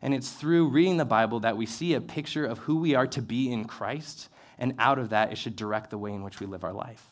And 0.01 0.13
it's 0.13 0.31
through 0.31 0.69
reading 0.69 0.97
the 0.97 1.05
Bible 1.05 1.39
that 1.41 1.57
we 1.57 1.65
see 1.65 1.93
a 1.93 2.01
picture 2.01 2.45
of 2.45 2.59
who 2.59 2.77
we 2.77 2.95
are 2.95 3.07
to 3.07 3.21
be 3.21 3.51
in 3.51 3.65
Christ, 3.65 4.29
and 4.57 4.73
out 4.79 4.99
of 4.99 5.09
that, 5.09 5.31
it 5.31 5.37
should 5.37 5.55
direct 5.55 5.89
the 5.89 5.97
way 5.97 6.13
in 6.13 6.23
which 6.23 6.39
we 6.39 6.45
live 6.45 6.63
our 6.63 6.73
life. 6.73 7.11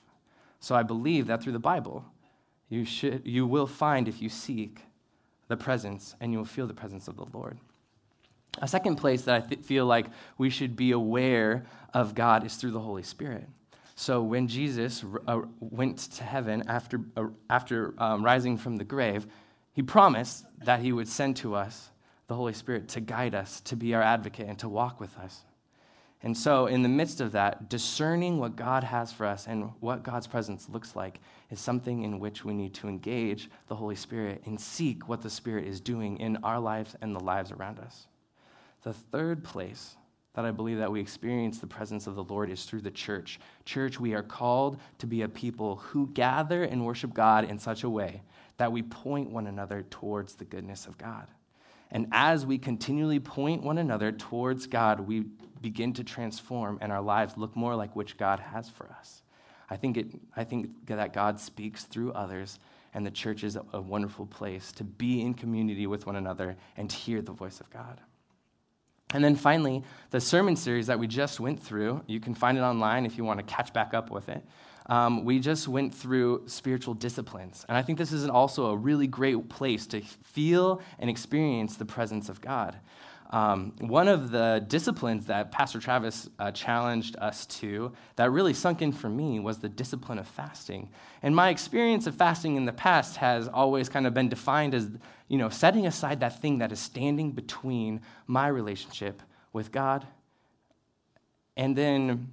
So 0.59 0.75
I 0.75 0.83
believe 0.83 1.27
that 1.27 1.43
through 1.43 1.53
the 1.53 1.59
Bible, 1.59 2.05
you, 2.69 2.85
should, 2.85 3.21
you 3.25 3.45
will 3.45 3.67
find, 3.67 4.07
if 4.07 4.21
you 4.21 4.29
seek, 4.29 4.81
the 5.47 5.57
presence, 5.57 6.15
and 6.19 6.31
you 6.31 6.37
will 6.37 6.45
feel 6.45 6.67
the 6.67 6.73
presence 6.73 7.07
of 7.07 7.17
the 7.17 7.25
Lord. 7.33 7.57
A 8.61 8.67
second 8.67 8.95
place 8.95 9.23
that 9.23 9.35
I 9.35 9.47
th- 9.47 9.61
feel 9.61 9.85
like 9.85 10.07
we 10.37 10.49
should 10.49 10.75
be 10.75 10.91
aware 10.91 11.65
of 11.93 12.15
God 12.15 12.45
is 12.45 12.55
through 12.55 12.71
the 12.71 12.79
Holy 12.79 13.03
Spirit. 13.03 13.47
So 13.95 14.21
when 14.21 14.47
Jesus 14.47 15.05
uh, 15.25 15.41
went 15.59 15.97
to 15.97 16.23
heaven 16.23 16.63
after, 16.67 16.99
uh, 17.15 17.27
after 17.49 17.93
um, 17.97 18.23
rising 18.23 18.57
from 18.57 18.75
the 18.75 18.83
grave, 18.83 19.25
he 19.71 19.81
promised 19.81 20.45
that 20.63 20.81
he 20.81 20.91
would 20.91 21.07
send 21.07 21.37
to 21.37 21.55
us 21.55 21.91
the 22.27 22.35
Holy 22.35 22.53
Spirit 22.53 22.89
to 22.89 22.99
guide 22.99 23.33
us, 23.33 23.61
to 23.61 23.75
be 23.75 23.93
our 23.93 24.01
advocate, 24.01 24.47
and 24.47 24.59
to 24.59 24.69
walk 24.69 24.99
with 24.99 25.15
us. 25.17 25.45
And 26.23 26.35
so, 26.35 26.65
in 26.65 26.81
the 26.81 26.89
midst 26.89 27.21
of 27.21 27.33
that, 27.33 27.69
discerning 27.69 28.39
what 28.39 28.55
God 28.55 28.83
has 28.83 29.13
for 29.13 29.25
us 29.25 29.47
and 29.47 29.71
what 29.79 30.01
God's 30.01 30.27
presence 30.27 30.67
looks 30.67 30.95
like 30.95 31.19
is 31.51 31.59
something 31.59 32.03
in 32.03 32.19
which 32.19 32.43
we 32.43 32.53
need 32.53 32.73
to 32.75 32.87
engage 32.87 33.49
the 33.67 33.75
Holy 33.75 33.95
Spirit 33.95 34.41
and 34.45 34.59
seek 34.59 35.07
what 35.07 35.21
the 35.21 35.29
Spirit 35.29 35.67
is 35.67 35.79
doing 35.79 36.17
in 36.17 36.37
our 36.37 36.59
lives 36.59 36.95
and 37.01 37.15
the 37.15 37.19
lives 37.19 37.51
around 37.51 37.79
us. 37.79 38.07
The 38.81 38.93
third 38.93 39.43
place 39.43 39.95
that 40.35 40.45
I 40.45 40.51
believe 40.51 40.77
that 40.77 40.91
we 40.91 40.99
experience 40.99 41.59
the 41.59 41.67
presence 41.67 42.07
of 42.07 42.15
the 42.15 42.23
Lord 42.23 42.49
is 42.49 42.65
through 42.65 42.81
the 42.81 42.91
church. 42.91 43.39
Church, 43.63 43.99
we 43.99 44.13
are 44.13 44.23
called 44.23 44.79
to 44.99 45.07
be 45.07 45.21
a 45.21 45.29
people 45.29 45.77
who 45.77 46.07
gather 46.07 46.63
and 46.63 46.85
worship 46.85 47.13
God 47.13 47.49
in 47.49 47.57
such 47.57 47.83
a 47.83 47.89
way 47.89 48.21
that 48.57 48.71
we 48.71 48.81
point 48.81 49.29
one 49.29 49.47
another 49.47 49.85
towards 49.89 50.35
the 50.35 50.45
goodness 50.45 50.85
of 50.85 50.97
God. 50.97 51.27
And 51.91 52.07
as 52.11 52.45
we 52.45 52.57
continually 52.57 53.19
point 53.19 53.63
one 53.63 53.77
another 53.77 54.11
towards 54.11 54.67
God, 54.67 54.99
we 54.99 55.25
begin 55.61 55.93
to 55.93 56.03
transform 56.03 56.77
and 56.81 56.91
our 56.91 57.01
lives 57.01 57.37
look 57.37 57.55
more 57.55 57.75
like 57.75 57.95
which 57.95 58.17
God 58.17 58.39
has 58.39 58.69
for 58.69 58.89
us. 58.99 59.23
I 59.69 59.77
think, 59.77 59.97
it, 59.97 60.07
I 60.35 60.43
think 60.43 60.69
that 60.87 61.13
God 61.13 61.39
speaks 61.39 61.85
through 61.85 62.11
others, 62.11 62.59
and 62.93 63.05
the 63.05 63.11
church 63.11 63.43
is 63.43 63.57
a, 63.73 63.81
wonderful 63.81 64.25
place 64.27 64.71
to 64.73 64.83
be 64.83 65.21
in 65.21 65.33
community 65.33 65.87
with 65.87 66.05
one 66.05 66.15
another 66.15 66.55
and 66.77 66.91
hear 66.91 67.21
the 67.21 67.31
voice 67.31 67.59
of 67.59 67.69
God. 67.69 67.99
And 69.13 69.23
then 69.23 69.35
finally, 69.35 69.83
the 70.09 70.19
sermon 70.19 70.55
series 70.55 70.87
that 70.87 70.99
we 70.99 71.07
just 71.07 71.39
went 71.39 71.61
through, 71.61 72.03
you 72.07 72.19
can 72.19 72.33
find 72.33 72.57
it 72.57 72.61
online 72.61 73.05
if 73.05 73.17
you 73.17 73.23
want 73.23 73.39
to 73.39 73.45
catch 73.45 73.71
back 73.71 73.93
up 73.93 74.09
with 74.11 74.29
it 74.29 74.43
um, 74.87 75.25
we 75.25 75.39
just 75.39 75.67
went 75.67 75.93
through 75.93 76.43
spiritual 76.47 76.93
disciplines. 76.93 77.65
And 77.67 77.77
I 77.77 77.81
think 77.81 77.97
this 77.97 78.11
is 78.11 78.27
also 78.27 78.67
a 78.67 78.75
really 78.75 79.07
great 79.07 79.49
place 79.49 79.87
to 79.87 80.01
feel 80.01 80.81
and 80.99 81.09
experience 81.09 81.77
the 81.77 81.85
presence 81.85 82.29
of 82.29 82.41
God. 82.41 82.77
Um, 83.31 83.73
one 83.79 84.07
of 84.07 84.31
the 84.31 84.63
disciplines 84.67 85.25
that 85.25 85.51
Pastor 85.51 85.79
Travis 85.79 86.29
uh, 86.37 86.51
challenged 86.51 87.15
us 87.19 87.45
to 87.47 87.91
that 88.15 88.31
really 88.31 88.53
sunk 88.53 88.81
in 88.81 88.91
for 88.91 89.09
me 89.09 89.39
was 89.39 89.57
the 89.57 89.69
discipline 89.69 90.19
of 90.19 90.27
fasting. 90.27 90.89
And 91.23 91.35
my 91.35 91.49
experience 91.49 92.07
of 92.07 92.15
fasting 92.15 92.55
in 92.55 92.65
the 92.65 92.73
past 92.73 93.17
has 93.17 93.47
always 93.47 93.89
kind 93.89 94.05
of 94.05 94.13
been 94.13 94.29
defined 94.29 94.75
as, 94.75 94.89
you 95.27 95.37
know, 95.37 95.49
setting 95.49 95.87
aside 95.87 96.19
that 96.19 96.41
thing 96.41 96.59
that 96.59 96.71
is 96.71 96.79
standing 96.79 97.31
between 97.31 98.01
my 98.27 98.47
relationship 98.47 99.21
with 99.53 99.71
God 99.71 100.05
and 101.57 101.75
then 101.75 102.31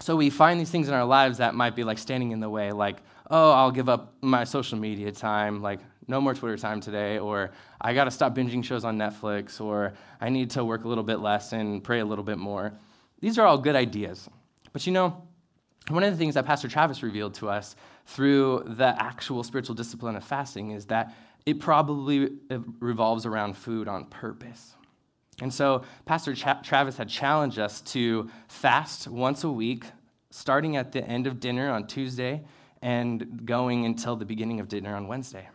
so 0.00 0.16
we 0.16 0.30
find 0.30 0.58
these 0.58 0.70
things 0.70 0.88
in 0.88 0.94
our 0.94 1.04
lives 1.04 1.38
that 1.38 1.54
might 1.54 1.76
be 1.76 1.84
like 1.84 1.98
standing 1.98 2.32
in 2.32 2.40
the 2.40 2.50
way, 2.50 2.72
like, 2.72 2.96
oh, 3.30 3.52
I'll 3.52 3.70
give 3.70 3.88
up 3.88 4.14
my 4.22 4.44
social 4.44 4.76
media 4.76 5.12
time, 5.12 5.62
like, 5.62 5.78
no 6.06 6.20
more 6.20 6.34
Twitter 6.34 6.56
time 6.56 6.80
today, 6.80 7.18
or 7.18 7.50
I 7.80 7.94
got 7.94 8.04
to 8.04 8.10
stop 8.10 8.34
binging 8.34 8.64
shows 8.64 8.84
on 8.84 8.98
Netflix, 8.98 9.60
or 9.60 9.94
I 10.20 10.28
need 10.28 10.50
to 10.50 10.64
work 10.64 10.84
a 10.84 10.88
little 10.88 11.04
bit 11.04 11.20
less 11.20 11.52
and 11.52 11.82
pray 11.82 12.00
a 12.00 12.04
little 12.04 12.24
bit 12.24 12.38
more. 12.38 12.72
These 13.20 13.38
are 13.38 13.46
all 13.46 13.58
good 13.58 13.76
ideas. 13.76 14.28
But 14.72 14.86
you 14.86 14.92
know, 14.92 15.22
one 15.88 16.02
of 16.02 16.12
the 16.12 16.16
things 16.16 16.34
that 16.34 16.46
Pastor 16.46 16.68
Travis 16.68 17.02
revealed 17.02 17.34
to 17.34 17.48
us 17.48 17.76
through 18.06 18.64
the 18.66 18.94
actual 19.02 19.42
spiritual 19.42 19.74
discipline 19.74 20.16
of 20.16 20.24
fasting 20.24 20.70
is 20.70 20.86
that 20.86 21.14
it 21.46 21.60
probably 21.60 22.30
revolves 22.80 23.26
around 23.26 23.56
food 23.56 23.86
on 23.86 24.06
purpose. 24.06 24.74
And 25.42 25.52
so, 25.52 25.82
Pastor 26.06 26.34
Travis 26.34 26.96
had 26.96 27.08
challenged 27.08 27.58
us 27.58 27.80
to 27.82 28.30
fast 28.48 29.08
once 29.08 29.44
a 29.44 29.50
week, 29.50 29.84
starting 30.30 30.76
at 30.76 30.92
the 30.92 31.04
end 31.04 31.26
of 31.26 31.40
dinner 31.40 31.70
on 31.70 31.86
Tuesday 31.86 32.44
and 32.80 33.44
going 33.44 33.84
until 33.84 34.16
the 34.16 34.24
beginning 34.24 34.60
of 34.60 34.68
dinner 34.68 34.94
on 34.94 35.08
Wednesday. 35.08 35.48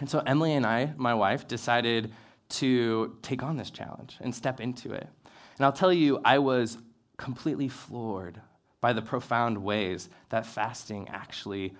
And 0.00 0.08
so, 0.08 0.22
Emily 0.26 0.54
and 0.54 0.64
I, 0.64 0.92
my 0.96 1.14
wife, 1.14 1.48
decided 1.48 2.12
to 2.50 3.16
take 3.22 3.42
on 3.42 3.56
this 3.56 3.70
challenge 3.70 4.16
and 4.20 4.34
step 4.34 4.60
into 4.60 4.92
it. 4.92 5.08
And 5.56 5.64
I'll 5.64 5.72
tell 5.72 5.92
you, 5.92 6.20
I 6.24 6.38
was 6.38 6.78
completely 7.16 7.68
floored 7.68 8.40
by 8.80 8.92
the 8.92 9.02
profound 9.02 9.58
ways 9.58 10.08
that 10.28 10.46
fasting 10.46 11.08
actually 11.08 11.74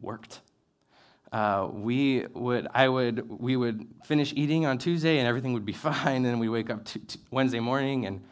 worked 0.00 0.40
uh, 1.32 1.68
we 1.70 2.26
would 2.32 2.68
I 2.74 2.88
would 2.88 3.28
we 3.28 3.56
would 3.56 3.86
finish 4.04 4.32
eating 4.34 4.64
on 4.64 4.78
Tuesday 4.78 5.18
and 5.18 5.28
everything 5.28 5.52
would 5.52 5.64
be 5.64 5.72
fine. 5.88 6.24
And 6.24 6.40
we 6.40 6.48
wake 6.48 6.70
up 6.70 6.84
t- 6.84 7.00
t- 7.00 7.20
Wednesday 7.30 7.60
morning 7.60 8.06
and 8.06 8.24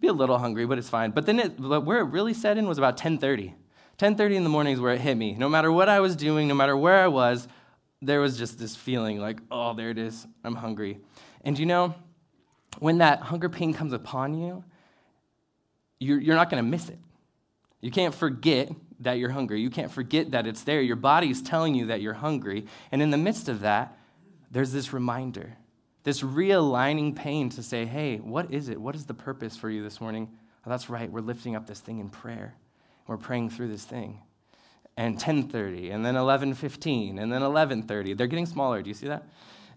be 0.00 0.08
a 0.08 0.12
little 0.12 0.38
hungry, 0.38 0.66
but 0.66 0.78
it's 0.78 0.88
fine. 0.88 1.10
But 1.10 1.24
then 1.24 1.38
it, 1.38 1.58
where 1.58 2.00
it 2.00 2.04
really 2.04 2.34
set 2.34 2.58
in 2.58 2.68
was 2.68 2.78
about 2.78 2.98
10:30. 2.98 3.54
10:30 3.98 4.34
in 4.34 4.44
the 4.44 4.50
morning 4.50 4.74
is 4.74 4.80
where 4.80 4.92
it 4.92 5.00
hit 5.00 5.16
me. 5.16 5.34
No 5.34 5.48
matter 5.48 5.72
what 5.72 5.88
I 5.88 6.00
was 6.00 6.14
doing, 6.14 6.48
no 6.48 6.54
matter 6.54 6.76
where 6.76 7.02
I 7.02 7.08
was, 7.08 7.48
there 8.02 8.20
was 8.20 8.38
just 8.38 8.58
this 8.58 8.76
feeling 8.76 9.18
like, 9.18 9.38
oh, 9.50 9.74
there 9.74 9.90
it 9.90 9.98
is. 9.98 10.26
I'm 10.44 10.54
hungry. 10.54 11.00
And 11.42 11.58
you 11.58 11.66
know, 11.66 11.94
when 12.78 12.98
that 12.98 13.20
hunger 13.20 13.48
pain 13.48 13.72
comes 13.72 13.92
upon 13.92 14.34
you, 14.34 14.64
you're, 15.98 16.20
you're 16.20 16.36
not 16.36 16.50
going 16.50 16.62
to 16.62 16.68
miss 16.68 16.88
it. 16.88 16.98
You 17.80 17.90
can't 17.90 18.14
forget 18.14 18.70
that 19.00 19.14
you're 19.14 19.30
hungry. 19.30 19.60
You 19.60 19.70
can't 19.70 19.90
forget 19.90 20.32
that 20.32 20.46
it's 20.46 20.62
there. 20.62 20.80
Your 20.80 20.96
body 20.96 21.30
is 21.30 21.42
telling 21.42 21.74
you 21.74 21.86
that 21.86 22.00
you're 22.00 22.14
hungry. 22.14 22.66
And 22.92 23.02
in 23.02 23.10
the 23.10 23.18
midst 23.18 23.48
of 23.48 23.60
that, 23.60 23.96
there's 24.50 24.72
this 24.72 24.92
reminder, 24.92 25.56
this 26.02 26.22
realigning 26.22 27.14
pain 27.14 27.48
to 27.50 27.62
say, 27.62 27.84
hey, 27.84 28.18
what 28.18 28.52
is 28.52 28.68
it? 28.68 28.80
What 28.80 28.94
is 28.94 29.06
the 29.06 29.14
purpose 29.14 29.56
for 29.56 29.70
you 29.70 29.82
this 29.82 30.00
morning? 30.00 30.28
Oh, 30.66 30.70
that's 30.70 30.90
right. 30.90 31.10
We're 31.10 31.20
lifting 31.20 31.56
up 31.56 31.66
this 31.66 31.80
thing 31.80 31.98
in 31.98 32.08
prayer. 32.08 32.54
We're 33.06 33.16
praying 33.16 33.50
through 33.50 33.68
this 33.68 33.84
thing. 33.84 34.20
And 34.96 35.18
10:30, 35.18 35.90
and 35.90 36.04
then 36.04 36.14
11:15, 36.14 37.18
and 37.18 37.30
then 37.30 37.42
11:30. 37.42 38.14
They're 38.14 38.26
getting 38.26 38.46
smaller. 38.46 38.80
Do 38.82 38.88
you 38.88 38.94
see 38.94 39.08
that? 39.08 39.28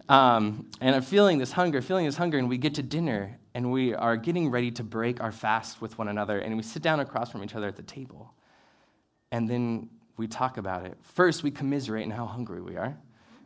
Um, 0.07 0.65
and 0.81 0.95
I'm 0.95 1.03
feeling 1.03 1.37
this 1.37 1.51
hunger, 1.51 1.81
feeling 1.81 2.05
this 2.05 2.17
hunger, 2.17 2.37
and 2.37 2.49
we 2.49 2.57
get 2.57 2.75
to 2.75 2.83
dinner, 2.83 3.37
and 3.53 3.71
we 3.71 3.93
are 3.93 4.17
getting 4.17 4.49
ready 4.49 4.71
to 4.71 4.83
break 4.83 5.21
our 5.21 5.31
fast 5.31 5.81
with 5.81 5.97
one 5.97 6.07
another, 6.07 6.39
and 6.39 6.57
we 6.57 6.63
sit 6.63 6.81
down 6.81 6.99
across 6.99 7.31
from 7.31 7.43
each 7.43 7.53
other 7.53 7.67
at 7.67 7.75
the 7.75 7.83
table. 7.83 8.33
And 9.31 9.47
then 9.47 9.89
we 10.17 10.27
talk 10.27 10.57
about 10.57 10.85
it. 10.85 10.97
First, 11.01 11.43
we 11.43 11.51
commiserate 11.51 12.05
in 12.05 12.11
how 12.11 12.25
hungry 12.25 12.61
we 12.61 12.75
are. 12.75 12.97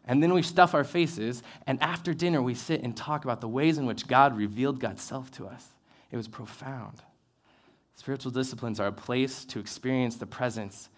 And 0.06 0.22
then 0.22 0.34
we 0.34 0.42
stuff 0.42 0.74
our 0.74 0.84
faces, 0.84 1.44
and 1.66 1.82
after 1.82 2.14
dinner, 2.14 2.42
we 2.42 2.56
sit 2.56 2.82
and 2.82 2.96
talk 2.96 3.24
about 3.24 3.42
the 3.42 3.48
ways 3.48 3.78
in 3.78 3.86
which 3.86 4.08
God 4.08 4.38
revealed 4.38 4.80
God's 4.80 5.02
self 5.02 5.32
to 5.32 5.48
us. 5.48 5.68
It 6.12 6.18
was 6.18 6.28
profound. 6.28 7.02
Spiritual 7.96 8.32
disciplines 8.32 8.80
are 8.80 8.88
a 8.88 8.94
place 8.94 9.46
to 9.46 9.60
experience 9.60 10.18
the 10.18 10.26
presence 10.26 10.90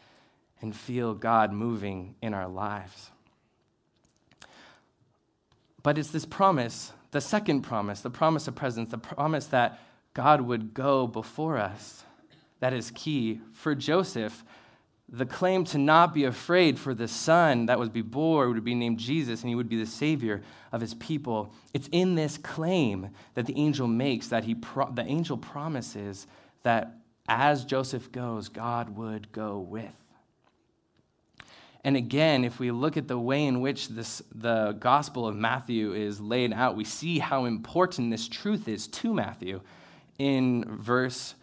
and 0.62 0.76
feel 0.76 1.14
God 1.14 1.52
moving 1.52 2.16
in 2.22 2.34
our 2.34 2.48
lives. 2.48 3.12
But 5.84 5.98
it's 5.98 6.10
this 6.10 6.26
promise, 6.26 6.92
the 7.12 7.22
second 7.22 7.62
promise, 7.62 8.02
the 8.02 8.10
promise 8.10 8.48
of 8.48 8.56
presence, 8.56 8.90
the 8.90 8.98
promise 8.98 9.48
that 9.48 9.80
God 10.14 10.42
would 10.42 10.74
go 10.74 11.06
before 11.06 11.58
us, 11.58 12.04
that 12.60 12.74
is 12.74 12.90
key. 12.92 13.42
For 13.54 13.76
Joseph, 13.76 14.44
the 15.08 15.26
claim 15.26 15.64
to 15.66 15.78
not 15.78 16.14
be 16.14 16.24
afraid 16.24 16.80
for 16.80 16.96
the 16.96 17.08
son 17.08 17.68
that 17.68 17.78
would 17.78 17.94
be 17.94 18.02
born 18.02 18.54
would 18.54 18.64
be 18.64 18.74
named 18.74 18.98
Jesus 18.98 19.42
and 19.42 19.50
he 19.50 19.56
would 19.56 19.70
be 19.70 19.78
the 19.78 19.86
savior 19.86 20.42
of 20.72 20.82
his 20.82 20.96
people. 20.96 21.54
It's 21.74 21.90
in 21.92 22.16
this 22.16 22.38
claim 22.38 23.10
that 23.36 23.46
the 23.46 23.56
angel 23.56 23.88
makes 23.88 24.30
that 24.30 24.46
he 24.46 24.56
pro- 24.56 24.92
the 24.92 25.06
angel 25.06 25.38
promises 25.38 26.26
that 26.64 26.96
as 27.28 27.66
Joseph 27.66 28.12
goes, 28.12 28.50
God 28.50 28.98
would 28.98 29.32
go 29.32 29.60
with. 29.60 29.94
And 31.86 31.96
again, 31.96 32.44
if 32.44 32.60
we 32.60 32.72
look 32.72 32.98
at 32.98 33.08
the 33.08 33.20
way 33.20 33.46
in 33.46 33.62
which 33.62 33.90
this, 33.90 34.20
the 34.34 34.76
Gospel 34.80 35.28
of 35.28 35.36
Matthew 35.36 35.94
is 35.94 36.20
laid 36.20 36.52
out, 36.52 36.76
we 36.76 36.84
see 36.84 37.20
how 37.20 37.46
important 37.46 38.10
this 38.10 38.28
truth 38.28 38.68
is 38.68 38.88
to 38.88 39.14
Matthew. 39.14 39.62
In 40.18 40.66
verse 40.80 41.36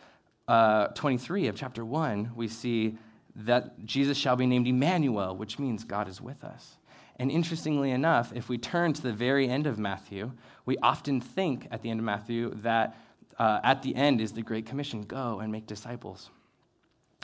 uh, 0.48 0.88
23 0.88 1.46
of 1.46 1.54
chapter 1.54 1.84
1, 1.84 2.32
we 2.34 2.48
see 2.48 2.98
that 3.36 3.84
Jesus 3.84 4.18
shall 4.18 4.34
be 4.34 4.46
named 4.46 4.66
Emmanuel, 4.66 5.36
which 5.36 5.60
means 5.60 5.84
God 5.84 6.08
is 6.08 6.20
with 6.20 6.42
us. 6.42 6.76
And 7.20 7.30
interestingly 7.30 7.92
enough, 7.92 8.32
if 8.34 8.48
we 8.48 8.58
turn 8.58 8.94
to 8.94 9.02
the 9.02 9.12
very 9.12 9.48
end 9.48 9.68
of 9.68 9.78
Matthew, 9.78 10.32
we 10.66 10.76
often 10.78 11.20
think 11.20 11.68
at 11.70 11.82
the 11.82 11.90
end 11.90 12.00
of 12.00 12.04
Matthew 12.04 12.52
that 12.62 12.96
uh, 13.38 13.60
at 13.62 13.82
the 13.82 13.94
end 13.94 14.20
is 14.20 14.32
the 14.32 14.42
Great 14.42 14.66
Commission 14.66 15.04
go 15.04 15.38
and 15.38 15.52
make 15.52 15.68
disciples. 15.68 16.30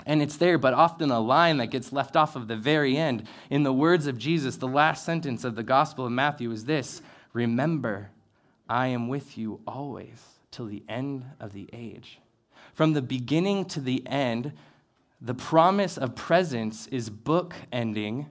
And 0.06 0.22
it's 0.22 0.36
there, 0.36 0.58
but 0.58 0.74
often 0.74 1.10
a 1.10 1.20
line 1.20 1.58
that 1.58 1.66
gets 1.66 1.92
left 1.92 2.16
off 2.16 2.36
of 2.36 2.48
the 2.48 2.56
very 2.56 2.96
end. 2.96 3.26
In 3.50 3.62
the 3.62 3.72
words 3.72 4.06
of 4.06 4.18
Jesus, 4.18 4.56
the 4.56 4.68
last 4.68 5.04
sentence 5.04 5.44
of 5.44 5.54
the 5.54 5.62
Gospel 5.62 6.06
of 6.06 6.12
Matthew 6.12 6.50
is 6.50 6.64
this 6.64 7.02
Remember, 7.32 8.10
I 8.68 8.88
am 8.88 9.08
with 9.08 9.36
you 9.36 9.60
always 9.66 10.22
till 10.50 10.66
the 10.66 10.84
end 10.88 11.24
of 11.40 11.52
the 11.52 11.68
age. 11.72 12.20
From 12.74 12.92
the 12.92 13.02
beginning 13.02 13.64
to 13.66 13.80
the 13.80 14.06
end, 14.06 14.52
the 15.20 15.34
promise 15.34 15.98
of 15.98 16.14
presence 16.14 16.86
is 16.86 17.10
book 17.10 17.54
ending 17.72 18.26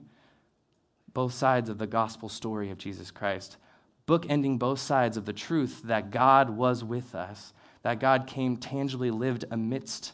both 1.12 1.34
sides 1.34 1.68
of 1.68 1.78
the 1.78 1.86
gospel 1.86 2.28
story 2.28 2.70
of 2.70 2.78
Jesus 2.78 3.10
Christ, 3.10 3.56
book 4.06 4.24
ending 4.28 4.56
both 4.56 4.78
sides 4.78 5.16
of 5.16 5.26
the 5.26 5.32
truth 5.32 5.82
that 5.84 6.10
God 6.10 6.50
was 6.50 6.82
with 6.82 7.14
us, 7.14 7.52
that 7.82 8.00
God 8.00 8.26
came 8.26 8.56
tangibly 8.56 9.10
lived 9.10 9.44
amidst 9.50 10.12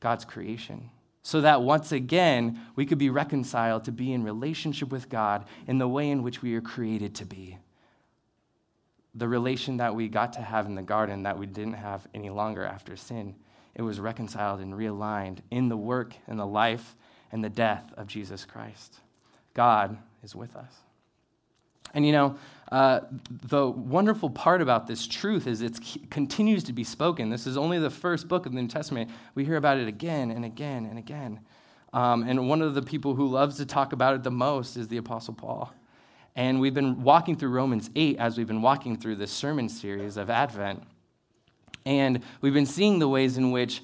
God's 0.00 0.24
creation. 0.24 0.90
So 1.22 1.40
that 1.42 1.62
once 1.62 1.92
again, 1.92 2.60
we 2.74 2.86
could 2.86 2.98
be 2.98 3.10
reconciled 3.10 3.84
to 3.84 3.92
be 3.92 4.12
in 4.12 4.24
relationship 4.24 4.90
with 4.90 5.08
God 5.08 5.44
in 5.66 5.78
the 5.78 5.88
way 5.88 6.10
in 6.10 6.22
which 6.22 6.42
we 6.42 6.54
are 6.54 6.60
created 6.60 7.14
to 7.16 7.26
be. 7.26 7.58
The 9.14 9.28
relation 9.28 9.78
that 9.78 9.94
we 9.94 10.08
got 10.08 10.32
to 10.34 10.40
have 10.40 10.66
in 10.66 10.74
the 10.74 10.82
garden 10.82 11.24
that 11.24 11.38
we 11.38 11.46
didn't 11.46 11.74
have 11.74 12.06
any 12.14 12.30
longer 12.30 12.64
after 12.64 12.96
sin. 12.96 13.34
It 13.74 13.82
was 13.82 14.00
reconciled 14.00 14.60
and 14.60 14.72
realigned 14.74 15.38
in 15.50 15.68
the 15.68 15.76
work 15.76 16.14
and 16.26 16.38
the 16.38 16.46
life 16.46 16.96
and 17.30 17.44
the 17.44 17.50
death 17.50 17.92
of 17.96 18.06
Jesus 18.06 18.44
Christ. 18.44 19.00
God 19.54 19.98
is 20.22 20.34
with 20.34 20.56
us. 20.56 20.72
And 21.94 22.06
you 22.06 22.12
know, 22.12 22.38
uh, 22.70 23.00
the 23.48 23.66
wonderful 23.68 24.28
part 24.28 24.60
about 24.60 24.86
this 24.86 25.06
truth 25.06 25.46
is 25.46 25.62
it 25.62 25.78
continues 26.10 26.64
to 26.64 26.72
be 26.72 26.84
spoken. 26.84 27.30
This 27.30 27.46
is 27.46 27.56
only 27.56 27.78
the 27.78 27.90
first 27.90 28.28
book 28.28 28.44
of 28.44 28.52
the 28.52 28.60
New 28.60 28.68
Testament. 28.68 29.10
We 29.34 29.44
hear 29.44 29.56
about 29.56 29.78
it 29.78 29.88
again 29.88 30.30
and 30.30 30.44
again 30.44 30.84
and 30.84 30.98
again. 30.98 31.40
Um, 31.94 32.24
and 32.24 32.48
one 32.48 32.60
of 32.60 32.74
the 32.74 32.82
people 32.82 33.14
who 33.14 33.26
loves 33.26 33.56
to 33.56 33.66
talk 33.66 33.94
about 33.94 34.14
it 34.14 34.22
the 34.22 34.30
most 34.30 34.76
is 34.76 34.88
the 34.88 34.98
Apostle 34.98 35.32
Paul. 35.32 35.72
And 36.36 36.60
we've 36.60 36.74
been 36.74 37.02
walking 37.02 37.36
through 37.36 37.50
Romans 37.50 37.88
8 37.96 38.18
as 38.18 38.36
we've 38.36 38.46
been 38.46 38.62
walking 38.62 38.96
through 38.98 39.16
this 39.16 39.32
sermon 39.32 39.70
series 39.70 40.18
of 40.18 40.28
Advent. 40.28 40.82
And 41.86 42.22
we've 42.42 42.52
been 42.52 42.66
seeing 42.66 42.98
the 42.98 43.08
ways 43.08 43.38
in 43.38 43.50
which 43.50 43.82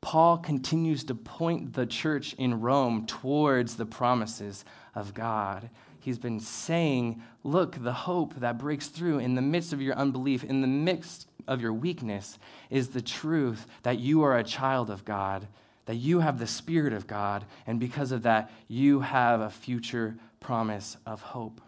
Paul 0.00 0.38
continues 0.38 1.04
to 1.04 1.14
point 1.14 1.74
the 1.74 1.86
church 1.86 2.34
in 2.34 2.60
Rome 2.60 3.06
towards 3.06 3.76
the 3.76 3.86
promises 3.86 4.64
of 4.96 5.14
God 5.14 5.70
he's 6.06 6.18
been 6.18 6.38
saying, 6.38 7.20
Look, 7.42 7.82
the 7.82 7.92
hope 7.92 8.36
that 8.36 8.58
breaks 8.58 8.86
through 8.86 9.18
in 9.18 9.34
the 9.34 9.42
midst 9.42 9.72
of 9.72 9.82
your 9.82 9.96
unbelief, 9.96 10.44
in 10.44 10.60
the 10.60 10.68
midst 10.68 11.26
of 11.48 11.60
your 11.60 11.72
weakness, 11.72 12.38
is 12.70 12.90
the 12.90 13.02
truth 13.02 13.66
that 13.82 13.98
you 13.98 14.22
are 14.22 14.38
a 14.38 14.44
child 14.44 14.88
of 14.88 15.04
God, 15.04 15.48
that 15.86 15.96
you 15.96 16.20
have 16.20 16.38
the 16.38 16.46
Spirit 16.46 16.92
of 16.92 17.08
God, 17.08 17.44
and 17.66 17.80
because 17.80 18.12
of 18.12 18.22
that, 18.22 18.52
you 18.68 19.00
have 19.00 19.40
a 19.40 19.50
future 19.50 20.16
promise 20.38 20.96
of 21.06 21.20
hope 21.20 21.60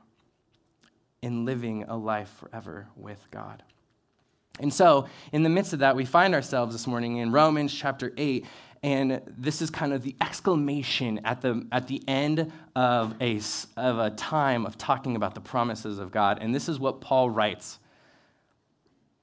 in 1.21 1.45
living 1.45 1.83
a 1.89 1.97
life 1.97 2.33
forever 2.39 2.87
with 2.95 3.21
God. 3.33 3.65
And 4.61 4.73
so, 4.73 5.09
in 5.33 5.43
the 5.43 5.49
midst 5.49 5.73
of 5.73 5.81
that, 5.81 5.97
we 5.97 6.05
find 6.05 6.35
ourselves 6.35 6.75
this 6.75 6.87
morning 6.87 7.17
in 7.17 7.33
Romans 7.33 7.75
chapter 7.75 8.13
8, 8.17 8.45
and 8.83 9.21
this 9.27 9.61
is 9.61 9.71
kind 9.71 9.93
of 9.93 10.03
the 10.03 10.15
exclamation 10.21 11.21
at 11.25 11.41
the, 11.41 11.67
at 11.73 11.89
the 11.89 12.03
end 12.07 12.53
of 12.77 13.15
a, 13.21 13.41
of 13.77 13.99
a 13.99 14.11
time 14.11 14.67
of 14.67 14.79
talking 14.79 15.17
about 15.17 15.35
the 15.35 15.41
promises 15.41 15.99
of 15.99 16.13
God. 16.13 16.39
And 16.41 16.55
this 16.55 16.69
is 16.69 16.79
what 16.79 17.01
Paul 17.01 17.31
writes 17.31 17.79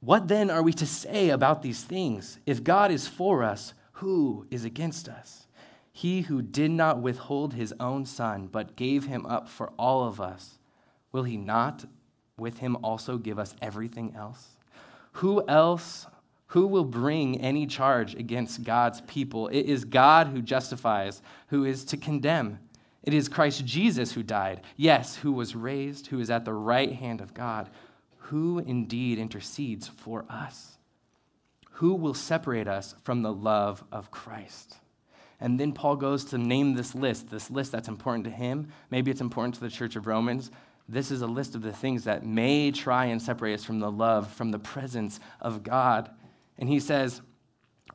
What 0.02 0.28
then 0.28 0.50
are 0.50 0.62
we 0.62 0.74
to 0.74 0.86
say 0.86 1.30
about 1.30 1.62
these 1.62 1.84
things? 1.84 2.40
If 2.46 2.64
God 2.64 2.92
is 2.92 3.08
for 3.08 3.44
us, 3.44 3.74
who 3.94 4.46
is 4.52 4.66
against 4.66 5.08
us? 5.08 5.48
He 5.92 6.24
who 6.24 6.42
did 6.42 6.72
not 6.72 7.02
withhold 7.02 7.54
his 7.54 7.74
own 7.80 8.06
son, 8.06 8.48
but 8.52 8.76
gave 8.76 9.06
him 9.06 9.26
up 9.26 9.48
for 9.48 9.72
all 9.80 10.04
of 10.04 10.20
us, 10.20 10.60
will 11.14 11.24
he 11.24 11.38
not 11.38 11.86
with 12.38 12.58
him 12.58 12.76
also 12.84 13.18
give 13.18 13.40
us 13.40 13.56
everything 13.62 14.14
else? 14.14 14.58
Who 15.14 15.48
else 15.48 16.06
who 16.48 16.68
will 16.68 16.86
bring 16.86 17.42
any 17.42 17.66
charge 17.66 18.16
against 18.16 18.64
God's 18.64 19.02
people? 19.02 19.48
It 19.48 19.66
is 19.66 19.84
God 19.84 20.28
who 20.28 20.42
justifies, 20.42 21.22
who 21.48 21.66
is 21.66 21.84
to 21.86 21.98
condemn. 21.98 22.60
It 23.04 23.14
is 23.14 23.30
Christ 23.30 23.66
Jesus 23.66 24.12
who 24.12 24.24
died, 24.24 24.62
yes, 24.78 25.16
who 25.16 25.32
was 25.32 25.56
raised, 25.56 26.08
who 26.08 26.20
is 26.20 26.30
at 26.30 26.46
the 26.46 26.54
right 26.54 26.92
hand 26.92 27.22
of 27.22 27.34
God, 27.34 27.70
who 28.18 28.60
indeed 28.60 29.20
intercedes 29.20 29.88
for 29.88 30.26
us. 30.30 30.78
Who 31.74 31.94
will 31.94 32.14
separate 32.14 32.68
us 32.68 32.96
from 33.04 33.22
the 33.22 33.34
love 33.34 33.84
of 33.92 34.10
Christ? 34.10 34.78
And 35.40 35.60
then 35.60 35.74
Paul 35.74 35.98
goes 35.98 36.26
to 36.26 36.38
name 36.38 36.74
this 36.74 36.96
list, 36.96 37.30
this 37.30 37.52
list 37.52 37.72
that's 37.72 37.90
important 37.90 38.24
to 38.24 38.32
him. 38.32 38.70
Maybe 38.90 39.12
it's 39.12 39.22
important 39.22 39.56
to 39.56 39.62
the 39.62 39.70
church 39.70 39.96
of 39.96 40.08
Romans. 40.08 40.50
This 40.88 41.12
is 41.12 41.22
a 41.22 41.28
list 41.28 41.56
of 41.56 41.62
the 41.62 41.74
things 41.74 42.06
that 42.06 42.26
may 42.26 42.72
try 42.72 43.06
and 43.06 43.22
separate 43.22 43.56
us 43.56 43.64
from 43.64 43.80
the 43.80 43.92
love, 43.92 44.32
from 44.32 44.52
the 44.52 44.60
presence 44.60 45.20
of 45.42 45.64
God. 45.64 46.10
And 46.58 46.70
he 46.70 46.80
says, 46.80 47.22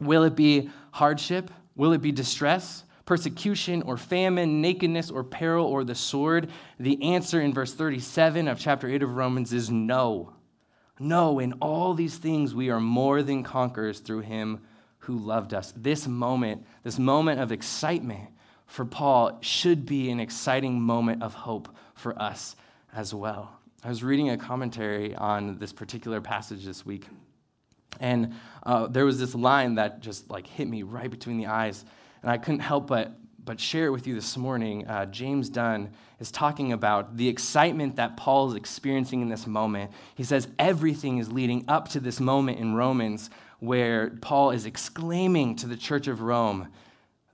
Will 0.01 0.25
it 0.25 0.37
be 0.37 0.71
hardship? 0.93 1.51
Will 1.77 1.93
it 1.93 2.03
be 2.03 2.13
distress? 2.13 2.85
Persecution 3.05 3.83
or 3.83 3.97
famine, 3.97 4.61
nakedness 4.61 5.11
or 5.11 5.25
peril 5.25 5.67
or 5.67 5.83
the 5.85 5.95
sword? 5.95 6.51
The 6.79 7.03
answer 7.03 7.41
in 7.41 7.53
verse 7.53 7.75
37 7.75 8.49
of 8.49 8.59
chapter 8.59 8.89
8 8.89 9.03
of 9.03 9.17
Romans 9.17 9.53
is 9.53 9.71
no. 9.71 10.35
No, 10.99 11.39
in 11.39 11.55
all 11.55 11.95
these 11.95 12.19
things 12.19 12.55
we 12.55 12.71
are 12.71 12.81
more 12.81 13.23
than 13.23 13.43
conquerors 13.43 14.01
through 14.01 14.21
him 14.21 14.61
who 14.99 15.19
loved 15.19 15.55
us. 15.55 15.73
This 15.77 16.07
moment, 16.07 16.67
this 16.83 16.99
moment 16.99 17.41
of 17.41 17.53
excitement 17.53 18.29
for 18.67 18.85
Paul 18.85 19.39
should 19.41 19.87
be 19.87 20.11
an 20.11 20.21
exciting 20.21 20.81
moment 20.81 21.23
of 21.23 21.35
hope 21.35 21.75
for 21.95 22.21
us 22.21 22.55
as 22.95 23.13
well. 23.13 23.59
I 23.83 23.89
was 23.89 24.05
reading 24.05 24.31
a 24.31 24.37
commentary 24.37 25.15
on 25.15 25.59
this 25.59 25.73
particular 25.73 26.21
passage 26.21 26.65
this 26.65 26.85
week, 26.85 27.07
and 27.99 28.35
uh, 28.65 28.87
there 28.87 29.05
was 29.05 29.19
this 29.19 29.35
line 29.35 29.75
that 29.77 30.01
just 30.01 30.31
like 30.31 30.47
hit 30.47 30.69
me 30.69 30.83
right 30.83 31.11
between 31.11 31.39
the 31.39 31.47
eyes, 31.47 31.85
and 32.23 32.31
I 32.31 32.39
couldn't 32.39 32.61
help 32.61 32.87
but 32.87 33.13
but 33.45 33.59
share 33.59 33.87
it 33.87 33.91
with 33.91 34.07
you 34.07 34.15
this 34.15 34.37
morning. 34.37 34.87
Uh, 34.87 35.07
James 35.07 35.49
Dunn 35.49 35.91
is 36.21 36.31
talking 36.31 36.73
about 36.73 37.17
the 37.17 37.27
excitement 37.27 37.97
that 37.97 38.17
Paul 38.17 38.51
is 38.51 38.55
experiencing 38.55 39.23
in 39.23 39.29
this 39.29 39.47
moment. 39.47 39.91
He 40.15 40.25
says 40.25 40.47
everything 40.59 41.19
is 41.19 41.33
leading 41.33 41.65
up 41.67 41.89
to 41.89 42.01
this 42.01 42.21
moment 42.21 42.59
in 42.59 42.75
Romans 42.75 43.31
where 43.59 44.11
Paul 44.21 44.51
is 44.51 44.67
exclaiming 44.67 45.57
to 45.57 45.67
the 45.67 45.77
church 45.77 46.07
of 46.07 46.21
Rome 46.21 46.69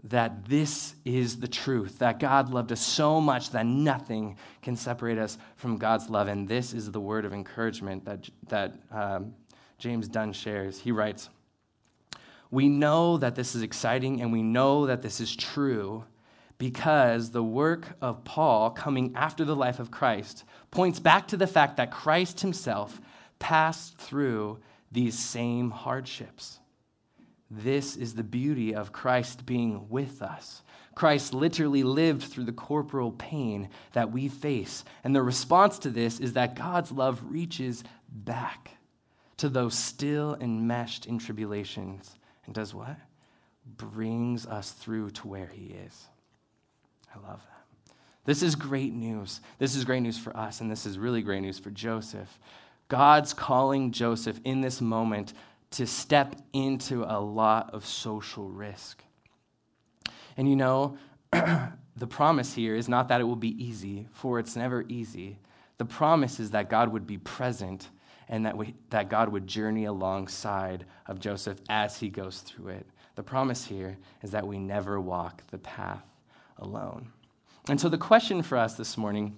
that 0.04 0.44
this 0.44 0.94
is 1.04 1.40
the 1.40 1.48
truth, 1.48 1.98
that 1.98 2.20
God 2.20 2.50
loved 2.50 2.70
us 2.70 2.80
so 2.80 3.20
much 3.20 3.50
that 3.50 3.66
nothing 3.66 4.36
can 4.62 4.76
separate 4.76 5.18
us 5.18 5.36
from 5.56 5.78
God's 5.78 6.08
love. 6.08 6.28
And 6.28 6.48
this 6.48 6.72
is 6.72 6.90
the 6.92 7.00
word 7.00 7.24
of 7.24 7.32
encouragement 7.32 8.04
that, 8.04 8.28
that 8.48 8.74
um, 8.92 9.34
James 9.78 10.08
Dunn 10.08 10.32
shares. 10.32 10.80
He 10.80 10.92
writes, 10.92 11.28
we 12.50 12.68
know 12.68 13.18
that 13.18 13.34
this 13.34 13.54
is 13.54 13.62
exciting 13.62 14.20
and 14.20 14.32
we 14.32 14.42
know 14.42 14.86
that 14.86 15.02
this 15.02 15.20
is 15.20 15.34
true 15.34 16.04
because 16.58 17.30
the 17.30 17.42
work 17.42 17.96
of 18.00 18.24
Paul 18.24 18.70
coming 18.70 19.12
after 19.14 19.44
the 19.44 19.56
life 19.56 19.78
of 19.78 19.90
Christ 19.90 20.44
points 20.70 21.00
back 21.00 21.28
to 21.28 21.36
the 21.36 21.46
fact 21.46 21.76
that 21.76 21.90
Christ 21.90 22.40
himself 22.40 23.00
passed 23.38 23.98
through 23.98 24.58
these 24.90 25.18
same 25.18 25.70
hardships. 25.70 26.58
This 27.50 27.96
is 27.96 28.14
the 28.14 28.24
beauty 28.24 28.74
of 28.74 28.92
Christ 28.92 29.44
being 29.44 29.88
with 29.88 30.22
us. 30.22 30.62
Christ 30.94 31.34
literally 31.34 31.82
lived 31.82 32.22
through 32.22 32.44
the 32.44 32.52
corporal 32.52 33.12
pain 33.12 33.68
that 33.92 34.10
we 34.10 34.28
face. 34.28 34.84
And 35.04 35.14
the 35.14 35.22
response 35.22 35.78
to 35.80 35.90
this 35.90 36.18
is 36.20 36.32
that 36.32 36.56
God's 36.56 36.90
love 36.90 37.20
reaches 37.28 37.84
back 38.08 38.75
to 39.38 39.48
those 39.48 39.74
still 39.74 40.36
enmeshed 40.40 41.06
in 41.06 41.18
tribulations 41.18 42.16
and 42.46 42.54
does 42.54 42.74
what? 42.74 42.96
Brings 43.76 44.46
us 44.46 44.72
through 44.72 45.10
to 45.10 45.28
where 45.28 45.48
He 45.48 45.74
is. 45.86 46.06
I 47.14 47.18
love 47.28 47.40
that. 47.40 47.92
This 48.24 48.42
is 48.42 48.54
great 48.54 48.92
news. 48.92 49.40
This 49.58 49.76
is 49.76 49.84
great 49.84 50.00
news 50.00 50.18
for 50.18 50.36
us, 50.36 50.60
and 50.60 50.70
this 50.70 50.86
is 50.86 50.98
really 50.98 51.22
great 51.22 51.42
news 51.42 51.58
for 51.58 51.70
Joseph. 51.70 52.38
God's 52.88 53.32
calling 53.32 53.92
Joseph 53.92 54.40
in 54.44 54.60
this 54.60 54.80
moment 54.80 55.32
to 55.72 55.86
step 55.86 56.36
into 56.52 57.04
a 57.04 57.18
lot 57.20 57.72
of 57.74 57.84
social 57.84 58.48
risk. 58.48 59.02
And 60.36 60.48
you 60.48 60.56
know, 60.56 60.98
the 61.32 62.06
promise 62.08 62.52
here 62.54 62.74
is 62.74 62.88
not 62.88 63.08
that 63.08 63.20
it 63.20 63.24
will 63.24 63.36
be 63.36 63.62
easy, 63.62 64.06
for 64.12 64.38
it's 64.38 64.56
never 64.56 64.84
easy. 64.88 65.38
The 65.78 65.84
promise 65.84 66.40
is 66.40 66.50
that 66.52 66.70
God 66.70 66.92
would 66.92 67.06
be 67.06 67.18
present 67.18 67.88
and 68.28 68.44
that, 68.46 68.56
we, 68.56 68.74
that 68.90 69.08
God 69.08 69.28
would 69.28 69.46
journey 69.46 69.84
alongside 69.84 70.84
of 71.06 71.20
Joseph 71.20 71.58
as 71.68 71.98
he 71.98 72.08
goes 72.08 72.40
through 72.40 72.68
it. 72.68 72.86
The 73.14 73.22
promise 73.22 73.64
here 73.64 73.96
is 74.22 74.32
that 74.32 74.46
we 74.46 74.58
never 74.58 75.00
walk 75.00 75.42
the 75.50 75.58
path 75.58 76.04
alone. 76.58 77.08
And 77.68 77.80
so, 77.80 77.88
the 77.88 77.98
question 77.98 78.42
for 78.42 78.58
us 78.58 78.74
this 78.74 78.96
morning, 78.96 79.36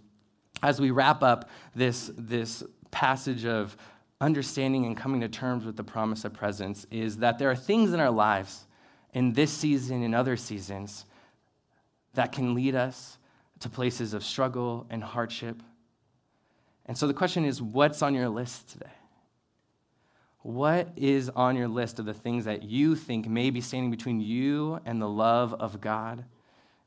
as 0.63 0.81
we 0.81 0.91
wrap 0.91 1.23
up 1.23 1.49
this, 1.75 2.11
this 2.17 2.63
passage 2.91 3.45
of 3.45 3.77
understanding 4.21 4.85
and 4.85 4.97
coming 4.97 5.21
to 5.21 5.29
terms 5.29 5.65
with 5.65 5.77
the 5.77 5.85
promise 5.85 6.25
of 6.25 6.33
presence, 6.33 6.87
is 6.91 7.19
that 7.19 7.39
there 7.39 7.51
are 7.51 7.57
things 7.57 7.93
in 7.93 8.01
our 8.01 8.11
lives, 8.11 8.67
in 9.15 9.33
this 9.33 9.53
season 9.53 10.03
and 10.03 10.15
other 10.15 10.37
seasons, 10.37 11.05
that 12.15 12.33
can 12.33 12.55
lead 12.55 12.75
us 12.75 13.19
to 13.61 13.69
places 13.69 14.13
of 14.13 14.25
struggle 14.25 14.87
and 14.91 15.03
hardship 15.03 15.63
and 16.89 16.97
so 16.97 17.07
the 17.07 17.15
question 17.15 17.45
is 17.45 17.61
what's 17.61 18.03
on 18.03 18.15
your 18.15 18.31
list 18.31 18.71
today? 18.71 18.91
What 20.43 20.89
is 20.97 21.29
on 21.29 21.57
your 21.57 21.69
list 21.69 21.99
of 21.99 22.07
the 22.07 22.15
things 22.15 22.47
that 22.47 22.63
you 22.63 22.97
think 22.97 23.29
may 23.29 23.51
be 23.51 23.61
standing 23.61 23.91
between 23.91 24.21
you 24.21 24.81
and 24.87 25.01
the 25.01 25.09
love 25.09 25.53
of 25.53 25.81
God? 25.81 26.25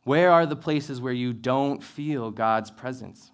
Where 0.04 0.32
are 0.32 0.48
the 0.48 0.56
places 0.56 1.00
where 1.00 1.14
you 1.14 1.32
don't 1.32 1.84
feel 1.84 2.32
God's 2.32 2.72
presence? 2.72 3.32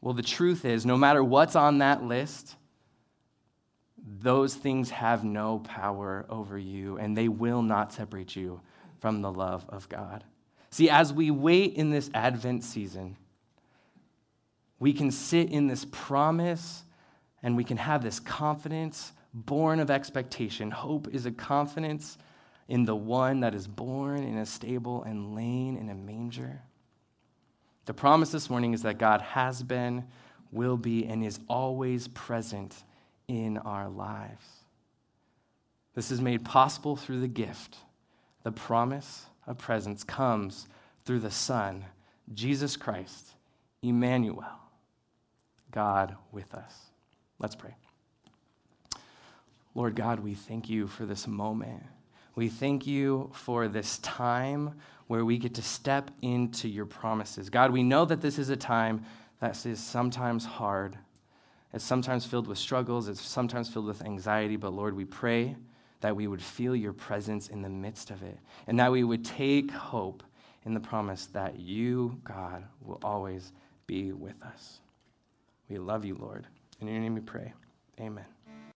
Well, 0.00 0.14
the 0.14 0.22
truth 0.22 0.64
is, 0.64 0.86
no 0.86 0.96
matter 0.96 1.24
what's 1.24 1.56
on 1.56 1.78
that 1.78 2.04
list, 2.04 2.54
those 4.20 4.54
things 4.54 4.90
have 4.90 5.24
no 5.24 5.58
power 5.58 6.26
over 6.28 6.56
you, 6.56 6.96
and 6.98 7.16
they 7.16 7.26
will 7.26 7.62
not 7.62 7.92
separate 7.92 8.36
you 8.36 8.60
from 9.00 9.20
the 9.20 9.32
love 9.32 9.66
of 9.68 9.88
God. 9.88 10.22
See, 10.70 10.88
as 10.88 11.12
we 11.12 11.32
wait 11.32 11.74
in 11.74 11.90
this 11.90 12.08
Advent 12.14 12.62
season, 12.62 13.16
we 14.78 14.92
can 14.92 15.10
sit 15.10 15.50
in 15.50 15.66
this 15.66 15.86
promise 15.90 16.82
and 17.42 17.56
we 17.56 17.64
can 17.64 17.76
have 17.76 18.02
this 18.02 18.20
confidence 18.20 19.12
born 19.32 19.80
of 19.80 19.90
expectation. 19.90 20.70
Hope 20.70 21.08
is 21.12 21.26
a 21.26 21.30
confidence 21.30 22.18
in 22.68 22.84
the 22.84 22.96
one 22.96 23.40
that 23.40 23.54
is 23.54 23.66
born 23.66 24.22
in 24.22 24.38
a 24.38 24.46
stable 24.46 25.02
and 25.04 25.34
lain 25.34 25.76
in 25.76 25.88
a 25.88 25.94
manger. 25.94 26.60
The 27.84 27.94
promise 27.94 28.30
this 28.30 28.50
morning 28.50 28.74
is 28.74 28.82
that 28.82 28.98
God 28.98 29.20
has 29.20 29.62
been, 29.62 30.04
will 30.50 30.76
be, 30.76 31.06
and 31.06 31.24
is 31.24 31.38
always 31.48 32.08
present 32.08 32.74
in 33.28 33.58
our 33.58 33.88
lives. 33.88 34.44
This 35.94 36.10
is 36.10 36.20
made 36.20 36.44
possible 36.44 36.96
through 36.96 37.20
the 37.20 37.28
gift. 37.28 37.76
The 38.42 38.52
promise 38.52 39.26
of 39.46 39.58
presence 39.58 40.02
comes 40.02 40.66
through 41.04 41.20
the 41.20 41.30
Son, 41.30 41.84
Jesus 42.34 42.76
Christ, 42.76 43.28
Emmanuel 43.82 44.44
God 45.76 46.16
with 46.32 46.54
us. 46.54 46.74
Let's 47.38 47.54
pray. 47.54 47.76
Lord 49.74 49.94
God, 49.94 50.20
we 50.20 50.32
thank 50.32 50.70
you 50.70 50.86
for 50.86 51.04
this 51.04 51.26
moment. 51.26 51.82
We 52.34 52.48
thank 52.48 52.86
you 52.86 53.30
for 53.34 53.68
this 53.68 53.98
time 53.98 54.80
where 55.06 55.22
we 55.22 55.36
get 55.36 55.52
to 55.56 55.62
step 55.62 56.10
into 56.22 56.66
your 56.66 56.86
promises. 56.86 57.50
God, 57.50 57.72
we 57.72 57.82
know 57.82 58.06
that 58.06 58.22
this 58.22 58.38
is 58.38 58.48
a 58.48 58.56
time 58.56 59.04
that 59.40 59.66
is 59.66 59.78
sometimes 59.78 60.46
hard. 60.46 60.96
It's 61.74 61.84
sometimes 61.84 62.24
filled 62.24 62.46
with 62.46 62.56
struggles, 62.56 63.06
it's 63.08 63.20
sometimes 63.20 63.68
filled 63.68 63.84
with 63.84 64.02
anxiety, 64.02 64.56
but 64.56 64.72
Lord, 64.72 64.96
we 64.96 65.04
pray 65.04 65.56
that 66.00 66.16
we 66.16 66.26
would 66.26 66.40
feel 66.40 66.74
your 66.74 66.94
presence 66.94 67.48
in 67.48 67.60
the 67.60 67.68
midst 67.68 68.10
of 68.10 68.22
it 68.22 68.38
and 68.66 68.80
that 68.80 68.90
we 68.90 69.04
would 69.04 69.26
take 69.26 69.70
hope 69.70 70.22
in 70.64 70.72
the 70.72 70.80
promise 70.80 71.26
that 71.26 71.58
you, 71.58 72.18
God, 72.24 72.64
will 72.80 73.00
always 73.02 73.52
be 73.86 74.12
with 74.12 74.42
us. 74.42 74.80
We 75.68 75.78
love 75.78 76.04
you, 76.04 76.16
Lord. 76.18 76.46
In 76.80 76.88
your 76.88 77.00
name 77.00 77.14
we 77.14 77.20
pray. 77.20 77.52
Amen. 78.00 78.35